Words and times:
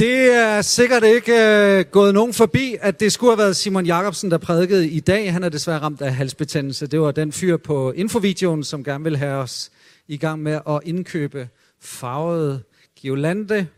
Det 0.00 0.34
er 0.34 0.62
sikkert 0.62 1.04
ikke 1.04 1.32
øh, 1.32 1.84
gået 1.84 2.14
nogen 2.14 2.32
forbi, 2.32 2.76
at 2.80 3.00
det 3.00 3.12
skulle 3.12 3.30
have 3.30 3.38
været 3.38 3.56
Simon 3.56 3.86
Jakobsen, 3.86 4.30
der 4.30 4.38
prædikede 4.38 4.88
i 4.88 5.00
dag. 5.00 5.32
Han 5.32 5.44
er 5.44 5.48
desværre 5.48 5.78
ramt 5.78 6.02
af 6.02 6.14
halsbetændelse. 6.14 6.86
Det 6.86 7.00
var 7.00 7.10
den 7.10 7.32
fyr 7.32 7.56
på 7.56 7.92
infovideoen, 7.92 8.64
som 8.64 8.84
gerne 8.84 9.04
vil 9.04 9.16
have 9.16 9.36
os 9.36 9.70
i 10.08 10.16
gang 10.16 10.42
med 10.42 10.60
at 10.68 10.80
indkøbe 10.84 11.48
farvede 11.80 12.62
Giolante 12.96 13.68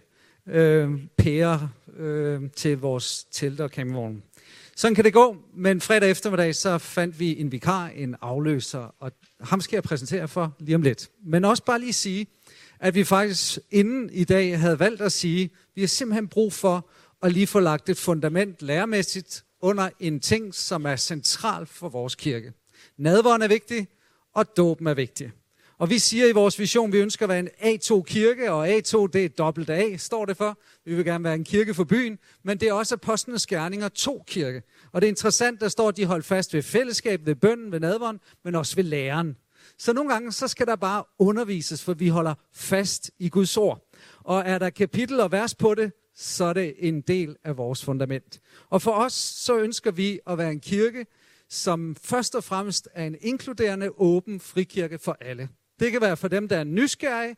øh, 0.48 0.90
pærer 1.18 1.68
øh, 1.98 2.40
til 2.56 2.78
vores 2.78 3.24
telt 3.24 3.60
og 3.60 3.68
campingvogn. 3.68 4.22
Sådan 4.76 4.94
kan 4.94 5.04
det 5.04 5.12
gå, 5.12 5.36
men 5.56 5.80
fredag 5.80 6.10
eftermiddag 6.10 6.54
så 6.54 6.78
fandt 6.78 7.20
vi 7.20 7.40
en 7.40 7.52
vikar, 7.52 7.90
en 7.96 8.16
afløser, 8.20 8.94
og 9.00 9.12
ham 9.40 9.60
skal 9.60 9.76
jeg 9.76 9.82
præsentere 9.82 10.28
for 10.28 10.56
lige 10.58 10.74
om 10.74 10.82
lidt. 10.82 11.08
Men 11.24 11.44
også 11.44 11.64
bare 11.64 11.80
lige 11.80 11.92
sige, 11.92 12.26
at 12.82 12.94
vi 12.94 13.04
faktisk 13.04 13.58
inden 13.70 14.10
i 14.12 14.24
dag 14.24 14.60
havde 14.60 14.78
valgt 14.78 15.02
at 15.02 15.12
sige, 15.12 15.44
at 15.44 15.50
vi 15.74 15.80
har 15.80 15.88
simpelthen 15.88 16.28
brug 16.28 16.52
for 16.52 16.88
at 17.22 17.32
lige 17.32 17.46
få 17.46 17.60
lagt 17.60 17.88
et 17.88 17.98
fundament 17.98 18.62
læremæssigt 18.62 19.44
under 19.60 19.88
en 20.00 20.20
ting, 20.20 20.54
som 20.54 20.84
er 20.84 20.96
central 20.96 21.66
for 21.66 21.88
vores 21.88 22.14
kirke. 22.14 22.52
Nadvåren 22.96 23.42
er 23.42 23.48
vigtig, 23.48 23.88
og 24.34 24.56
dåben 24.56 24.86
er 24.86 24.94
vigtig. 24.94 25.32
Og 25.78 25.90
vi 25.90 25.98
siger 25.98 26.26
i 26.26 26.32
vores 26.32 26.58
vision, 26.58 26.88
at 26.88 26.92
vi 26.92 26.98
ønsker 26.98 27.26
at 27.26 27.28
være 27.28 27.38
en 27.38 27.48
A2-kirke, 27.78 28.52
og 28.52 28.68
A2 28.68 29.06
det 29.06 29.24
er 29.24 29.28
dobbelt 29.38 29.70
A, 29.70 29.96
står 29.96 30.24
det 30.24 30.36
for. 30.36 30.58
Vi 30.84 30.94
vil 30.94 31.04
gerne 31.04 31.24
være 31.24 31.34
en 31.34 31.44
kirke 31.44 31.74
for 31.74 31.84
byen, 31.84 32.18
men 32.42 32.58
det 32.58 32.68
er 32.68 32.72
også 32.72 32.94
apostlenes 32.94 33.46
gerninger 33.46 33.88
2-kirke. 33.98 34.62
Og 34.92 35.00
det 35.00 35.06
er 35.06 35.10
interessant, 35.10 35.60
der 35.60 35.68
står, 35.68 35.88
at 35.88 35.96
de 35.96 36.04
holder 36.04 36.24
fast 36.24 36.54
ved 36.54 36.62
fællesskab, 36.62 37.26
ved 37.26 37.34
bønden, 37.34 37.72
ved 37.72 37.80
nadvåren, 37.80 38.20
men 38.44 38.54
også 38.54 38.76
ved 38.76 38.84
læren. 38.84 39.36
Så 39.78 39.92
nogle 39.92 40.12
gange, 40.12 40.32
så 40.32 40.48
skal 40.48 40.66
der 40.66 40.76
bare 40.76 41.04
undervises, 41.18 41.84
for 41.84 41.94
vi 41.94 42.08
holder 42.08 42.34
fast 42.52 43.10
i 43.18 43.28
Guds 43.28 43.56
ord. 43.56 43.90
Og 44.20 44.42
er 44.46 44.58
der 44.58 44.70
kapitel 44.70 45.20
og 45.20 45.32
vers 45.32 45.54
på 45.54 45.74
det, 45.74 45.92
så 46.14 46.44
er 46.44 46.52
det 46.52 46.74
en 46.78 47.00
del 47.00 47.36
af 47.44 47.56
vores 47.56 47.84
fundament. 47.84 48.40
Og 48.70 48.82
for 48.82 48.90
os, 48.90 49.12
så 49.12 49.58
ønsker 49.58 49.90
vi 49.90 50.20
at 50.26 50.38
være 50.38 50.52
en 50.52 50.60
kirke, 50.60 51.06
som 51.48 51.96
først 52.02 52.34
og 52.34 52.44
fremmest 52.44 52.88
er 52.94 53.06
en 53.06 53.16
inkluderende, 53.20 53.90
åben 54.00 54.40
frikirke 54.40 54.98
for 54.98 55.16
alle. 55.20 55.48
Det 55.80 55.92
kan 55.92 56.00
være 56.00 56.16
for 56.16 56.28
dem, 56.28 56.48
der 56.48 56.58
er 56.58 56.64
nysgerrige, 56.64 57.36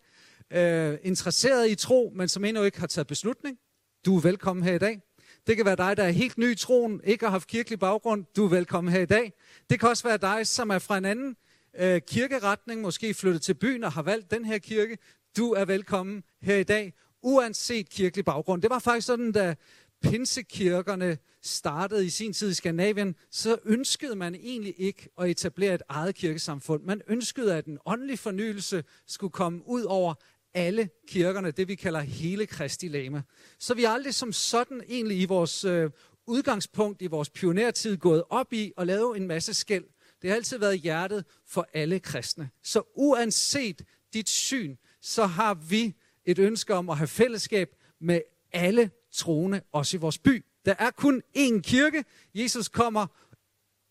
øh, 0.51 0.99
interesseret 1.03 1.71
i 1.71 1.75
tro, 1.75 2.13
men 2.15 2.29
som 2.29 2.45
endnu 2.45 2.63
ikke 2.63 2.81
har 2.81 2.87
taget 2.87 3.07
beslutning. 3.07 3.59
Du 4.07 4.17
er 4.17 4.21
velkommen 4.21 4.65
her 4.65 4.75
i 4.75 4.79
dag. 4.79 5.01
Det 5.47 5.57
kan 5.57 5.67
være 5.67 5.77
dig, 5.77 5.97
der 5.97 6.03
er 6.03 6.11
helt 6.11 6.39
ny 6.39 6.53
i 6.53 6.55
troen, 6.55 7.01
ikke 7.05 7.25
har 7.25 7.31
haft 7.31 7.49
kirkelig 7.49 7.79
baggrund. 7.79 8.25
Du 8.37 8.45
er 8.45 8.49
velkommen 8.49 8.93
her 8.93 9.01
i 9.01 9.07
dag. 9.07 9.33
Det 9.71 9.81
kan 9.81 9.89
også 9.89 10.09
være 10.09 10.17
dig, 10.17 10.47
som 10.47 10.71
er 10.71 10.79
fra 10.79 10.99
en 10.99 11.05
anden 11.05 11.37
øh, 11.79 12.01
kirkeretning, 12.09 12.81
måske 12.81 13.15
flyttet 13.15 13.43
til 13.43 13.55
byen 13.55 13.85
og 13.85 13.93
har 13.93 14.03
valgt 14.03 14.31
den 14.31 14.45
her 14.45 14.59
kirke. 14.59 14.99
Du 15.37 15.53
er 15.53 15.65
velkommen 15.65 16.25
her 16.43 16.57
i 16.57 16.63
dag, 16.63 16.93
uanset 17.23 17.89
kirkelig 17.89 18.25
baggrund. 18.25 18.63
Det 18.63 18.71
var 18.71 18.79
faktisk 18.79 19.07
sådan, 19.07 19.33
da 19.33 19.55
pinsekirkerne 20.03 21.19
startede 21.43 22.07
i 22.07 22.11
sin 22.11 22.33
tid 22.33 22.51
i 22.51 22.55
Skandinavien, 22.55 23.15
så 23.31 23.59
ønskede 23.65 24.17
man 24.17 24.35
egentlig 24.35 24.75
ikke 24.79 25.09
at 25.19 25.31
etablere 25.31 25.75
et 25.75 25.83
eget 25.89 26.15
kirkesamfund. 26.15 26.83
Man 26.83 27.03
ønskede, 27.09 27.57
at 27.57 27.67
en 27.67 27.79
åndelig 27.87 28.19
fornyelse 28.19 28.85
skulle 29.07 29.31
komme 29.31 29.63
ud 29.67 29.83
over 29.83 30.15
alle 30.55 30.89
kirkerne, 31.09 31.51
det 31.51 31.69
vi 31.69 31.75
kalder 31.75 32.01
hele 32.01 32.47
Kristi 32.47 32.89
lame. 32.89 33.23
Så 33.59 33.75
vi 33.75 33.85
er 33.85 33.91
aldrig 33.91 34.15
som 34.15 34.33
sådan 34.33 34.83
egentlig 34.89 35.21
i 35.21 35.25
vores 35.25 35.65
øh, 35.65 35.91
udgangspunkt, 36.27 37.03
i 37.03 37.07
vores 37.07 37.31
pionertid, 37.31 37.97
gået 37.97 38.23
op 38.31 38.53
i 38.53 38.73
at 38.79 38.87
lave 38.87 39.17
en 39.17 39.27
masse 39.27 39.55
skæld. 39.55 39.85
Det 40.25 40.31
har 40.31 40.37
altid 40.37 40.59
været 40.59 40.81
hjertet 40.81 41.25
for 41.47 41.69
alle 41.73 42.01
kristne. 42.01 42.51
Så 42.63 42.83
uanset 42.95 43.85
dit 44.13 44.29
syn, 44.29 44.77
så 45.01 45.27
har 45.27 45.55
vi 45.55 45.95
et 46.25 46.39
ønske 46.39 46.75
om 46.75 46.91
at 46.91 46.97
have 46.97 47.09
fællesskab 47.09 47.77
med 48.01 48.21
alle 48.53 48.91
troende, 49.13 49.63
også 49.73 49.97
i 49.97 50.01
vores 50.01 50.19
by. 50.19 50.45
Der 50.65 50.75
er 50.79 50.91
kun 50.91 51.23
én 51.37 51.61
kirke. 51.61 52.05
Jesus 52.35 52.69
kommer 52.69 53.07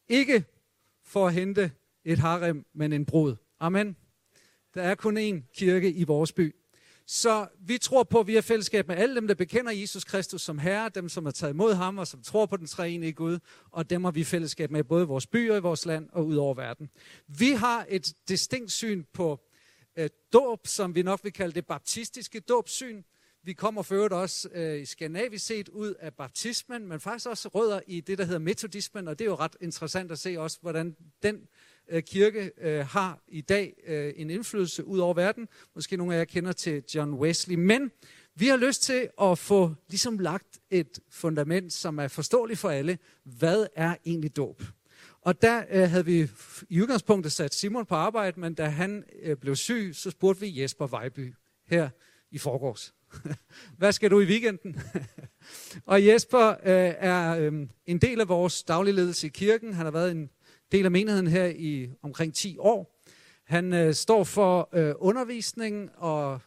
ikke 0.07 0.45
for 1.03 1.27
at 1.27 1.33
hente 1.33 1.71
et 2.05 2.19
harem, 2.19 2.65
men 2.73 2.93
en 2.93 3.05
brud. 3.05 3.35
Amen. 3.59 3.97
Der 4.73 4.81
er 4.81 4.95
kun 4.95 5.17
én 5.17 5.51
kirke 5.55 5.91
i 5.91 6.03
vores 6.03 6.31
by. 6.31 6.55
Så 7.05 7.47
vi 7.59 7.77
tror 7.77 8.03
på, 8.03 8.19
at 8.19 8.27
vi 8.27 8.35
har 8.35 8.41
fællesskab 8.41 8.87
med 8.87 8.95
alle 8.95 9.15
dem, 9.15 9.27
der 9.27 9.35
bekender 9.35 9.71
Jesus 9.71 10.03
Kristus 10.03 10.41
som 10.41 10.59
Herre, 10.59 10.89
dem, 10.89 11.09
som 11.09 11.25
har 11.25 11.31
taget 11.31 11.53
imod 11.53 11.73
ham 11.73 11.97
og 11.97 12.07
som 12.07 12.21
tror 12.23 12.45
på 12.45 12.57
den 12.57 12.67
treenige 12.67 13.13
Gud, 13.13 13.39
og 13.71 13.89
dem 13.89 14.03
har 14.03 14.11
vi 14.11 14.23
fællesskab 14.23 14.71
med 14.71 14.83
både 14.83 15.03
i 15.03 15.07
vores 15.07 15.27
byer, 15.27 15.55
i 15.55 15.59
vores 15.59 15.85
land 15.85 16.09
og 16.11 16.25
ud 16.25 16.35
over 16.35 16.53
verden. 16.53 16.89
Vi 17.27 17.51
har 17.51 17.85
et 17.89 18.13
distinkt 18.27 18.71
syn 18.71 19.03
på 19.13 19.39
øh, 19.97 20.09
dåb, 20.33 20.67
som 20.67 20.95
vi 20.95 21.03
nok 21.03 21.23
vil 21.23 21.33
kalde 21.33 21.55
det 21.55 21.65
baptistiske 21.65 22.39
dåbsyn. 22.39 23.03
Vi 23.45 23.53
kommer 23.53 23.81
for 23.81 23.95
øvrigt 23.95 24.13
også 24.13 24.49
øh, 24.53 24.81
i 24.81 24.85
skandinavisk 24.85 25.45
set 25.45 25.69
ud 25.69 25.93
af 25.99 26.13
baptismen, 26.13 26.87
men 26.87 26.99
faktisk 26.99 27.29
også 27.29 27.47
rødder 27.47 27.81
i 27.87 28.01
det, 28.01 28.17
der 28.17 28.25
hedder 28.25 28.39
metodismen, 28.39 29.07
og 29.07 29.19
det 29.19 29.25
er 29.25 29.29
jo 29.29 29.35
ret 29.35 29.55
interessant 29.61 30.11
at 30.11 30.19
se 30.19 30.39
også, 30.39 30.57
hvordan 30.61 30.95
den 31.23 31.47
øh, 31.89 32.03
kirke 32.03 32.51
øh, 32.61 32.85
har 32.85 33.23
i 33.27 33.41
dag 33.41 33.73
øh, 33.87 34.13
en 34.15 34.29
indflydelse 34.29 34.85
ud 34.85 34.99
over 34.99 35.13
verden. 35.13 35.47
Måske 35.75 35.97
nogle 35.97 36.15
af 36.15 36.19
jer 36.19 36.25
kender 36.25 36.51
til 36.51 36.83
John 36.95 37.13
Wesley, 37.13 37.55
men 37.55 37.91
vi 38.35 38.47
har 38.47 38.57
lyst 38.57 38.83
til 38.83 39.09
at 39.21 39.37
få 39.37 39.75
ligesom 39.89 40.19
lagt 40.19 40.59
et 40.69 40.99
fundament, 41.09 41.73
som 41.73 41.99
er 41.99 42.07
forståeligt 42.07 42.59
for 42.59 42.69
alle. 42.69 42.97
Hvad 43.23 43.67
er 43.75 43.95
egentlig 44.05 44.35
dåb? 44.35 44.63
Og 45.21 45.41
der 45.41 45.63
øh, 45.69 45.89
havde 45.89 46.05
vi 46.05 46.29
i 46.69 46.81
udgangspunktet 46.81 47.31
sat 47.31 47.53
Simon 47.53 47.85
på 47.85 47.95
arbejde, 47.95 48.39
men 48.39 48.53
da 48.53 48.65
han 48.65 49.03
øh, 49.21 49.37
blev 49.37 49.55
syg, 49.55 49.91
så 49.93 50.11
spurgte 50.11 50.41
vi 50.41 50.61
Jesper 50.61 50.87
Vejby 50.87 51.33
her 51.67 51.89
i 52.31 52.37
forgårs. 52.37 52.93
Hvad 53.77 53.91
skal 53.91 54.11
du 54.11 54.19
i 54.19 54.25
weekenden? 54.25 54.81
og 55.85 56.05
Jesper 56.05 56.49
øh, 56.49 56.93
er 56.97 57.37
øh, 57.37 57.67
en 57.85 57.97
del 57.97 58.21
af 58.21 58.27
vores 58.27 58.63
daglige 58.63 58.95
ledelse 58.95 59.27
i 59.27 59.29
kirken. 59.29 59.73
Han 59.73 59.85
har 59.85 59.91
været 59.91 60.11
en 60.11 60.29
del 60.73 60.85
af 60.85 60.91
menigheden 60.91 61.27
her 61.27 61.45
i 61.45 61.89
omkring 62.01 62.33
10 62.33 62.57
år. 62.59 62.99
Han 63.43 63.73
øh, 63.73 63.93
står 63.93 64.23
for 64.23 64.69
øh, 64.73 64.93
undervisning 64.97 65.89
og 65.95 66.39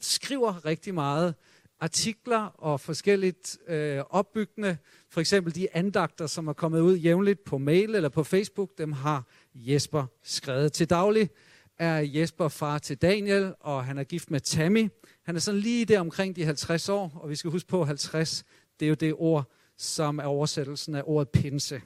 skriver 0.00 0.64
rigtig 0.64 0.94
meget 0.94 1.34
artikler 1.80 2.38
og 2.38 2.80
forskelligt 2.80 3.58
øh, 3.68 3.98
opbyggende. 4.10 4.76
For 5.10 5.20
eksempel 5.20 5.54
de 5.54 5.76
andagter, 5.76 6.26
som 6.26 6.48
er 6.48 6.52
kommet 6.52 6.80
ud 6.80 6.96
jævnligt 6.96 7.44
på 7.44 7.58
mail 7.58 7.94
eller 7.94 8.08
på 8.08 8.24
Facebook, 8.24 8.78
dem 8.78 8.92
har 8.92 9.26
Jesper 9.54 10.06
skrevet 10.22 10.72
til 10.72 10.90
daglig. 10.90 11.30
Er 11.78 11.98
Jesper 11.98 12.48
far 12.48 12.78
til 12.78 12.96
Daniel, 12.96 13.54
og 13.60 13.84
han 13.84 13.98
er 13.98 14.04
gift 14.04 14.30
med 14.30 14.40
Tammy. 14.40 14.88
Han 15.22 15.36
er 15.36 15.40
sådan 15.40 15.60
lige 15.60 15.84
der 15.84 16.00
omkring 16.00 16.36
de 16.36 16.44
50 16.44 16.88
år, 16.88 17.20
og 17.22 17.30
vi 17.30 17.36
skal 17.36 17.50
huske 17.50 17.68
på 17.68 17.84
50, 17.84 18.44
det 18.80 18.86
er 18.86 18.88
jo 18.88 18.94
det 18.94 19.14
ord, 19.16 19.50
som 19.76 20.18
er 20.18 20.24
oversættelsen 20.24 20.94
af 20.94 21.02
ordet 21.04 21.28
pinse. 21.28 21.82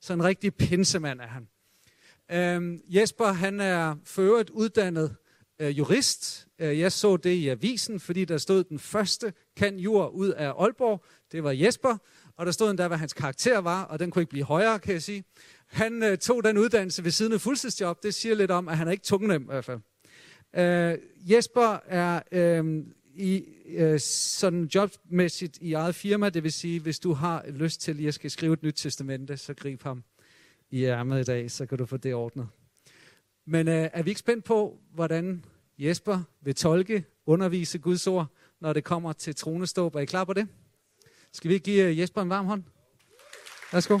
Så 0.00 0.12
en 0.12 0.24
rigtig 0.24 0.54
pinsemand 0.54 1.20
er 1.20 1.26
han. 1.26 1.48
Øhm, 2.32 2.80
Jesper, 2.88 3.26
han 3.26 3.60
er 3.60 3.96
for 4.04 4.22
uddannet 4.52 5.16
øh, 5.58 5.78
jurist. 5.78 6.46
Øh, 6.58 6.78
jeg 6.78 6.92
så 6.92 7.16
det 7.16 7.30
i 7.30 7.48
avisen, 7.48 8.00
fordi 8.00 8.24
der 8.24 8.38
stod 8.38 8.64
den 8.64 8.78
første 8.78 9.32
kan 9.56 9.78
jur 9.78 10.08
ud 10.08 10.28
af 10.28 10.52
Aalborg. 10.58 11.04
Det 11.32 11.44
var 11.44 11.50
Jesper, 11.50 11.96
og 12.36 12.46
der 12.46 12.52
stod 12.52 12.70
endda, 12.70 12.88
hvad 12.88 12.98
hans 12.98 13.12
karakter 13.12 13.58
var, 13.58 13.82
og 13.82 13.98
den 13.98 14.10
kunne 14.10 14.22
ikke 14.22 14.30
blive 14.30 14.44
højere, 14.44 14.78
kan 14.78 14.92
jeg 14.92 15.02
sige. 15.02 15.24
Han 15.66 16.02
øh, 16.02 16.18
tog 16.18 16.44
den 16.44 16.58
uddannelse 16.58 17.04
ved 17.04 17.10
siden 17.10 17.32
af 17.32 17.40
fuldtidsjob. 17.40 18.02
Det 18.02 18.14
siger 18.14 18.34
lidt 18.34 18.50
om, 18.50 18.68
at 18.68 18.76
han 18.76 18.88
er 18.88 18.92
ikke 18.92 19.04
tungnem 19.04 19.42
i 19.42 19.44
hvert 19.44 19.64
fald. 19.64 19.80
Øh, 20.56 20.98
Jesper 21.16 21.78
er 21.86 22.22
øh, 22.32 22.84
i 23.16 23.44
øh, 23.66 24.00
sådan 24.00 24.70
jobmæssigt 24.74 25.58
i 25.60 25.72
eget 25.72 25.94
firma, 25.94 26.28
det 26.28 26.42
vil 26.42 26.52
sige, 26.52 26.80
hvis 26.80 26.98
du 26.98 27.12
har 27.12 27.44
lyst 27.48 27.80
til, 27.80 27.92
at 27.92 28.04
jeg 28.04 28.14
skal 28.14 28.30
skrive 28.30 28.52
et 28.52 28.62
nyt 28.62 28.74
testamente, 28.76 29.36
så 29.36 29.54
grib 29.54 29.82
ham 29.82 30.04
i 30.70 30.84
ærmet 30.84 31.20
i 31.20 31.24
dag, 31.24 31.50
så 31.50 31.66
kan 31.66 31.78
du 31.78 31.86
få 31.86 31.96
det 31.96 32.14
ordnet. 32.14 32.48
Men 33.44 33.68
øh, 33.68 33.88
er 33.92 34.02
vi 34.02 34.10
ikke 34.10 34.18
spændt 34.18 34.44
på, 34.44 34.78
hvordan 34.94 35.44
Jesper 35.78 36.22
vil 36.40 36.54
tolke, 36.54 37.04
undervise 37.26 37.78
Guds 37.78 38.06
ord, 38.06 38.26
når 38.60 38.72
det 38.72 38.84
kommer 38.84 39.12
til 39.12 39.34
troneståb? 39.34 39.94
Er 39.94 40.00
I 40.00 40.04
klar 40.04 40.24
på 40.24 40.32
det? 40.32 40.48
Skal 41.32 41.50
vi 41.50 41.58
give 41.58 41.84
øh, 41.84 41.98
Jesper 41.98 42.22
en 42.22 42.28
varm 42.28 42.46
hånd? 42.46 42.62
Værsgo. 43.72 43.98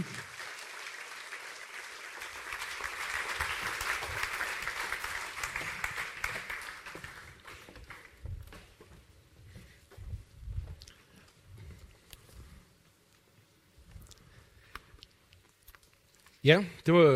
Ja, 16.46 16.64
det 16.86 16.94
var, 16.94 17.10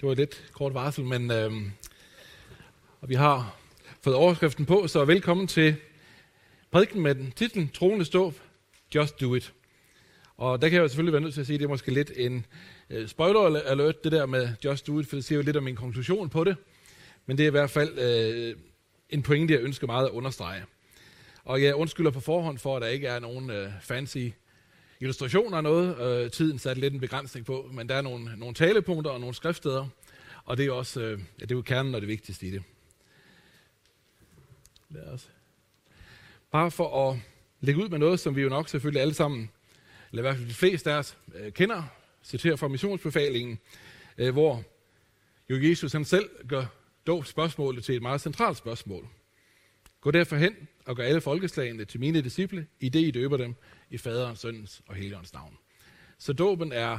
det 0.00 0.08
var 0.08 0.14
lidt 0.14 0.50
kort 0.52 0.74
varsel, 0.74 1.04
men 1.04 1.30
øh, 1.30 1.52
og 3.00 3.08
vi 3.08 3.14
har 3.14 3.56
fået 4.00 4.16
overskriften 4.16 4.66
på, 4.66 4.86
så 4.86 5.04
velkommen 5.04 5.46
til 5.46 5.76
prædiken 6.70 7.02
med 7.02 7.14
den 7.14 7.32
titlen 7.36 7.68
Troende 7.68 8.04
stå, 8.04 8.32
Just 8.94 9.20
Do 9.20 9.34
It. 9.34 9.52
Og 10.36 10.62
der 10.62 10.68
kan 10.68 10.76
jeg 10.76 10.82
jo 10.82 10.88
selvfølgelig 10.88 11.12
være 11.12 11.22
nødt 11.22 11.34
til 11.34 11.40
at 11.40 11.46
sige, 11.46 11.54
at 11.54 11.60
det 11.60 11.64
er 11.64 11.68
måske 11.68 11.94
lidt 11.94 12.12
en 12.16 12.46
øh, 12.90 13.08
spoiler 13.08 13.60
alert, 13.60 14.04
det 14.04 14.12
der 14.12 14.26
med 14.26 14.48
Just 14.64 14.86
Do 14.86 15.00
It, 15.00 15.06
for 15.06 15.16
det 15.16 15.24
siger 15.24 15.36
jo 15.36 15.42
lidt 15.42 15.56
om 15.56 15.64
min 15.64 15.76
konklusion 15.76 16.28
på 16.28 16.44
det. 16.44 16.56
Men 17.26 17.38
det 17.38 17.44
er 17.44 17.48
i 17.48 17.50
hvert 17.50 17.70
fald 17.70 17.98
øh, 17.98 18.56
en 19.10 19.22
pointe, 19.22 19.54
jeg 19.54 19.62
ønsker 19.62 19.86
meget 19.86 20.06
at 20.06 20.12
understrege. 20.12 20.64
Og 21.44 21.62
jeg 21.62 21.74
undskylder 21.74 22.10
på 22.10 22.20
forhånd 22.20 22.58
for, 22.58 22.76
at 22.76 22.82
der 22.82 22.88
ikke 22.88 23.06
er 23.06 23.18
nogen 23.18 23.50
øh, 23.50 23.70
fancy 23.80 24.28
illustrationer 25.02 25.56
og 25.56 25.62
noget. 25.62 25.98
Øh, 26.00 26.30
tiden 26.30 26.58
satte 26.58 26.80
lidt 26.80 26.94
en 26.94 27.00
begrænsning 27.00 27.46
på, 27.46 27.70
men 27.72 27.88
der 27.88 27.94
er 27.94 28.02
nogle, 28.02 28.36
nogle 28.36 28.54
talepunkter 28.54 29.10
og 29.10 29.20
nogle 29.20 29.34
skriftsteder, 29.34 29.88
og 30.44 30.56
det 30.56 30.66
er 30.66 30.72
også 30.72 31.00
øh, 31.00 31.10
ja, 31.10 31.44
det 31.44 31.52
er 31.52 31.56
jo 31.56 31.62
kernen 31.62 31.94
og 31.94 32.00
det 32.00 32.08
vigtigste 32.08 32.46
i 32.46 32.50
det. 32.50 32.62
Lad 34.90 35.02
os. 35.02 35.30
Bare 36.50 36.70
for 36.70 37.10
at 37.10 37.18
lægge 37.60 37.82
ud 37.84 37.88
med 37.88 37.98
noget, 37.98 38.20
som 38.20 38.36
vi 38.36 38.42
jo 38.42 38.48
nok 38.48 38.68
selvfølgelig 38.68 39.00
alle 39.00 39.14
sammen, 39.14 39.50
eller 40.10 40.22
i 40.22 40.24
hvert 40.24 40.36
fald 40.36 40.48
de 40.48 40.54
fleste 40.54 40.92
af 40.92 40.98
os, 40.98 41.16
øh, 41.34 41.52
kender, 41.52 41.82
citerer 42.24 42.56
fra 42.56 42.68
missionsbefalingen, 42.68 43.58
øh, 44.18 44.32
hvor 44.32 44.62
jo 45.50 45.68
Jesus 45.68 45.92
han 45.92 46.04
selv 46.04 46.30
gør 46.48 46.64
dåbspørgsmålet 47.06 47.84
til 47.84 47.96
et 47.96 48.02
meget 48.02 48.20
centralt 48.20 48.56
spørgsmål. 48.56 49.08
Gå 50.02 50.10
derfor 50.10 50.36
hen 50.36 50.56
og 50.86 50.96
gør 50.96 51.04
alle 51.04 51.20
folkeslagene 51.20 51.84
til 51.84 52.00
mine 52.00 52.20
disciple, 52.20 52.66
i 52.80 52.88
det 52.88 53.00
I 53.00 53.10
døber 53.10 53.36
dem 53.36 53.54
i 53.90 53.98
faderens, 53.98 54.40
søndens 54.40 54.82
og 54.86 54.94
heligåndens 54.94 55.32
navn. 55.32 55.58
Så 56.18 56.32
dåben 56.32 56.72
er 56.72 56.98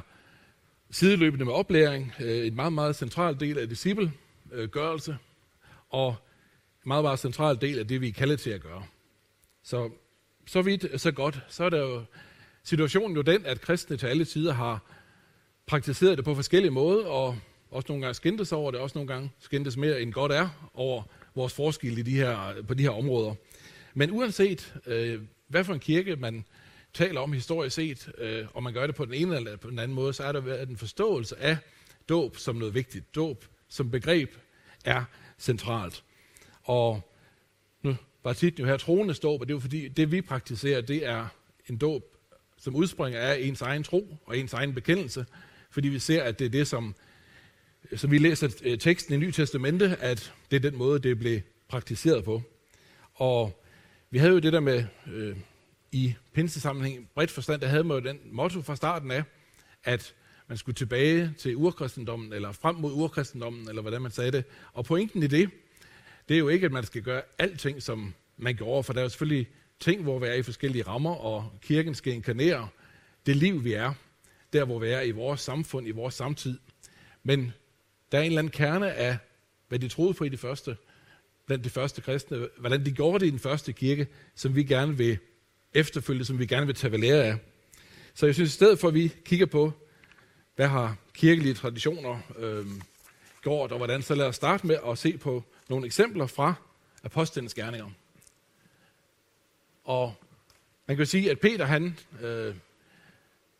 sideløbende 0.92 1.46
med 1.46 1.54
oplæring, 1.54 2.14
øh, 2.20 2.48
en 2.48 2.56
meget, 2.56 2.74
meget 2.74 2.96
central 2.96 3.40
del 3.40 3.58
af 3.58 3.70
disciplegørelse, 3.70 5.18
og 5.90 6.16
en 6.84 6.88
meget, 6.88 7.04
meget 7.04 7.20
central 7.20 7.62
del 7.62 7.80
af 7.80 7.88
det, 7.88 8.02
vi 8.02 8.08
er 8.08 8.14
kaldet 8.14 8.40
til 8.40 8.50
at 8.50 8.62
gøre. 8.62 8.84
Så, 9.64 9.90
så 10.46 10.62
vidt, 10.62 11.02
så 11.02 11.12
godt. 11.12 11.44
Så 11.48 11.64
er 11.64 11.70
der 11.70 11.80
jo 11.80 12.04
situationen 12.64 13.16
jo 13.16 13.22
den, 13.22 13.46
at 13.46 13.62
kristne 13.62 13.98
til 13.98 14.08
alle 14.08 14.26
tider 14.26 14.54
har 14.54 14.80
praktiseret 15.66 16.18
det 16.18 16.26
på 16.26 16.36
forskellige 16.36 16.72
måder, 16.72 17.06
og 17.06 17.38
også 17.72 17.86
nogle 17.88 18.02
gange 18.02 18.14
skændtes 18.14 18.52
over 18.52 18.72
det, 18.72 18.80
også 18.80 18.98
nogle 18.98 19.14
gange 19.14 19.32
skændtes 19.40 19.78
mere 19.78 20.02
end 20.02 20.14
godt 20.14 20.32
er 20.32 20.70
over 20.74 21.04
vores 21.36 21.54
forskel 21.54 21.98
i 21.98 22.02
de 22.02 22.16
her, 22.16 22.62
på 22.68 22.74
de 22.74 22.84
her 22.84 22.90
områder. 22.90 23.36
Men 23.94 24.12
uanset 24.12 24.76
øh, 24.86 25.22
hvad 25.48 25.64
for 25.64 25.74
en 25.74 25.80
kirke 25.80 26.16
man 26.16 26.46
taler 26.94 27.22
om 27.22 27.34
historisk 27.34 27.76
set, 27.76 28.12
øh, 28.18 28.46
og 28.54 28.64
man 28.64 28.74
gør 28.74 28.88
det 28.88 28.96
på 28.96 29.06
den 29.06 29.14
ene 29.14 29.36
eller 29.36 29.58
på 29.58 29.70
den 29.70 29.80
anden 29.80 29.96
måde, 29.96 30.14
så 30.14 30.24
er 30.24 30.32
der 30.32 30.40
været 30.40 30.70
en 30.70 30.78
forståelse 30.78 31.40
af 31.40 31.58
dåb 32.10 32.38
som 32.38 32.56
noget 32.56 32.74
vigtigt. 32.74 33.16
Dåb 33.16 33.46
som 33.68 33.92
begreb 33.92 34.36
er 34.86 35.04
centralt. 35.40 36.04
Og 36.64 37.14
nu 37.82 37.96
var 38.24 38.34
titlen 38.34 38.66
jo 38.66 38.72
her 38.72 38.78
troende 38.78 39.14
dåb, 39.14 39.42
og 39.42 39.48
det 39.48 39.54
er 39.54 39.56
jo 39.56 39.60
fordi, 39.60 39.88
det 39.88 40.12
vi 40.12 40.22
praktiserer, 40.22 40.82
det 40.82 41.06
er 41.06 41.28
en 41.70 41.78
dåb, 41.78 42.04
som 42.58 42.76
udspringer 42.76 43.20
af 43.20 43.38
ens 43.40 43.62
egen 43.62 43.84
tro 43.84 44.18
og 44.26 44.38
ens 44.38 44.54
egen 44.54 44.74
bekendelse, 44.74 45.26
fordi 45.72 45.88
vi 45.88 46.00
ser, 46.00 46.24
at 46.24 46.40
det 46.40 46.46
er 46.46 46.50
det, 46.50 46.68
som, 46.68 46.96
som 47.96 48.12
vi 48.12 48.18
læser 48.18 48.50
øh, 48.64 48.78
teksten 48.78 49.14
i 49.14 49.18
Nye 49.18 49.32
Testamente, 49.32 49.96
at 50.00 50.34
det 50.52 50.56
er 50.56 50.70
den 50.70 50.78
måde, 50.78 51.00
det 51.00 51.20
blev 51.20 51.42
praktiseret 51.68 52.24
på. 52.24 52.42
Og 53.14 53.64
vi 54.10 54.18
havde 54.18 54.34
jo 54.34 54.40
det 54.40 54.54
der 54.54 54.60
med, 54.60 54.86
øh, 55.14 55.36
i 55.92 56.16
pinsesammenhæng, 56.34 57.10
bredt 57.16 57.32
forstand, 57.32 57.62
der 57.62 57.68
havde 57.68 57.84
man 57.84 57.98
jo 57.98 58.10
den 58.10 58.20
motto 58.32 58.62
fra 58.62 58.76
starten 58.76 59.12
af, 59.12 59.24
at 59.84 60.14
man 60.48 60.58
skulle 60.58 60.76
tilbage 60.76 61.34
til 61.38 61.56
urkristendommen, 61.56 62.34
eller 62.34 62.52
frem 62.52 62.76
mod 62.76 62.94
urkristendommen, 62.94 63.70
eller 63.70 63.82
hvordan 63.82 64.02
man 64.02 64.12
sagde 64.12 64.32
det. 64.32 64.44
Og 64.74 64.86
pointen 64.86 65.24
i 65.24 65.28
det, 65.28 65.50
det 66.30 66.36
er 66.36 66.40
jo 66.40 66.48
ikke, 66.48 66.66
at 66.66 66.72
man 66.72 66.84
skal 66.84 67.02
gøre 67.02 67.22
alting, 67.38 67.84
som 67.84 68.14
man 68.38 68.56
gjorde, 68.56 68.84
for 68.84 68.94
der 68.94 69.00
er 69.00 69.04
jo 69.04 69.10
selvfølgelig 69.10 69.48
ting, 69.80 70.04
hvor 70.04 70.20
vi 70.20 70.26
er 70.26 70.34
i 70.34 70.44
forskellige 70.44 70.84
rammer, 70.84 71.16
og 71.16 71.52
kirken 71.62 71.96
skal 71.96 72.14
inkarnere 72.14 72.68
det 73.26 73.36
liv, 73.36 73.64
vi 73.64 73.74
er, 73.74 73.94
der 74.54 74.66
hvor 74.66 74.80
vi 74.80 74.88
er 74.88 75.02
i 75.02 75.12
vores 75.12 75.42
samfund, 75.42 75.88
i 75.88 75.92
vores 75.92 76.14
samtid. 76.14 76.60
Men 77.24 77.52
der 78.14 78.20
er 78.20 78.24
en 78.24 78.28
eller 78.28 78.40
anden 78.40 78.52
kerne 78.52 78.94
af, 78.94 79.18
hvad 79.68 79.80
de 79.80 79.88
troede 79.88 80.14
på 80.14 80.24
i 80.24 80.30
de 80.30 80.38
første, 80.38 80.78
blandt 81.46 81.64
de 81.64 81.70
første 81.70 82.02
kristne, 82.02 82.48
hvordan 82.58 82.86
de 82.86 82.92
gjorde 82.92 83.20
det 83.20 83.26
i 83.26 83.30
den 83.30 83.40
første 83.40 83.74
kirke, 83.74 84.08
som 84.36 84.56
vi 84.56 84.64
gerne 84.64 84.98
vil 84.98 85.18
efterfølge, 85.74 86.26
som 86.26 86.40
vi 86.40 86.46
gerne 86.46 86.66
vil 86.66 86.76
tage 86.76 86.92
ved 86.92 87.00
lære 87.00 87.24
af. 87.24 87.38
Så 88.14 88.26
jeg 88.26 88.36
synes, 88.36 88.50
i 88.50 88.54
stedet 88.54 88.80
for 88.80 88.88
at 88.88 88.94
vi 88.94 89.14
kigger 89.26 89.46
på, 89.46 89.72
hvad 90.56 90.68
har 90.68 90.98
kirkelige 91.14 91.54
traditioner 91.54 92.20
øh, 92.38 92.66
gjort, 93.44 93.72
og 93.72 93.78
hvordan, 93.78 94.02
så 94.02 94.16
lad 94.16 94.26
os 94.26 94.36
starte 94.36 94.68
med 94.68 94.78
at 94.88 94.98
se 94.98 95.18
på 95.18 95.44
nogle 95.70 95.86
eksempler 95.86 96.28
fra 96.28 96.54
apostlenes 97.04 97.54
gerninger. 97.54 97.90
Og 99.84 100.14
man 100.88 100.98
kan 100.98 101.06
sige, 101.06 101.32
at 101.32 101.40
Peter 101.40 101.66
han 101.66 101.98
øh, 102.22 102.56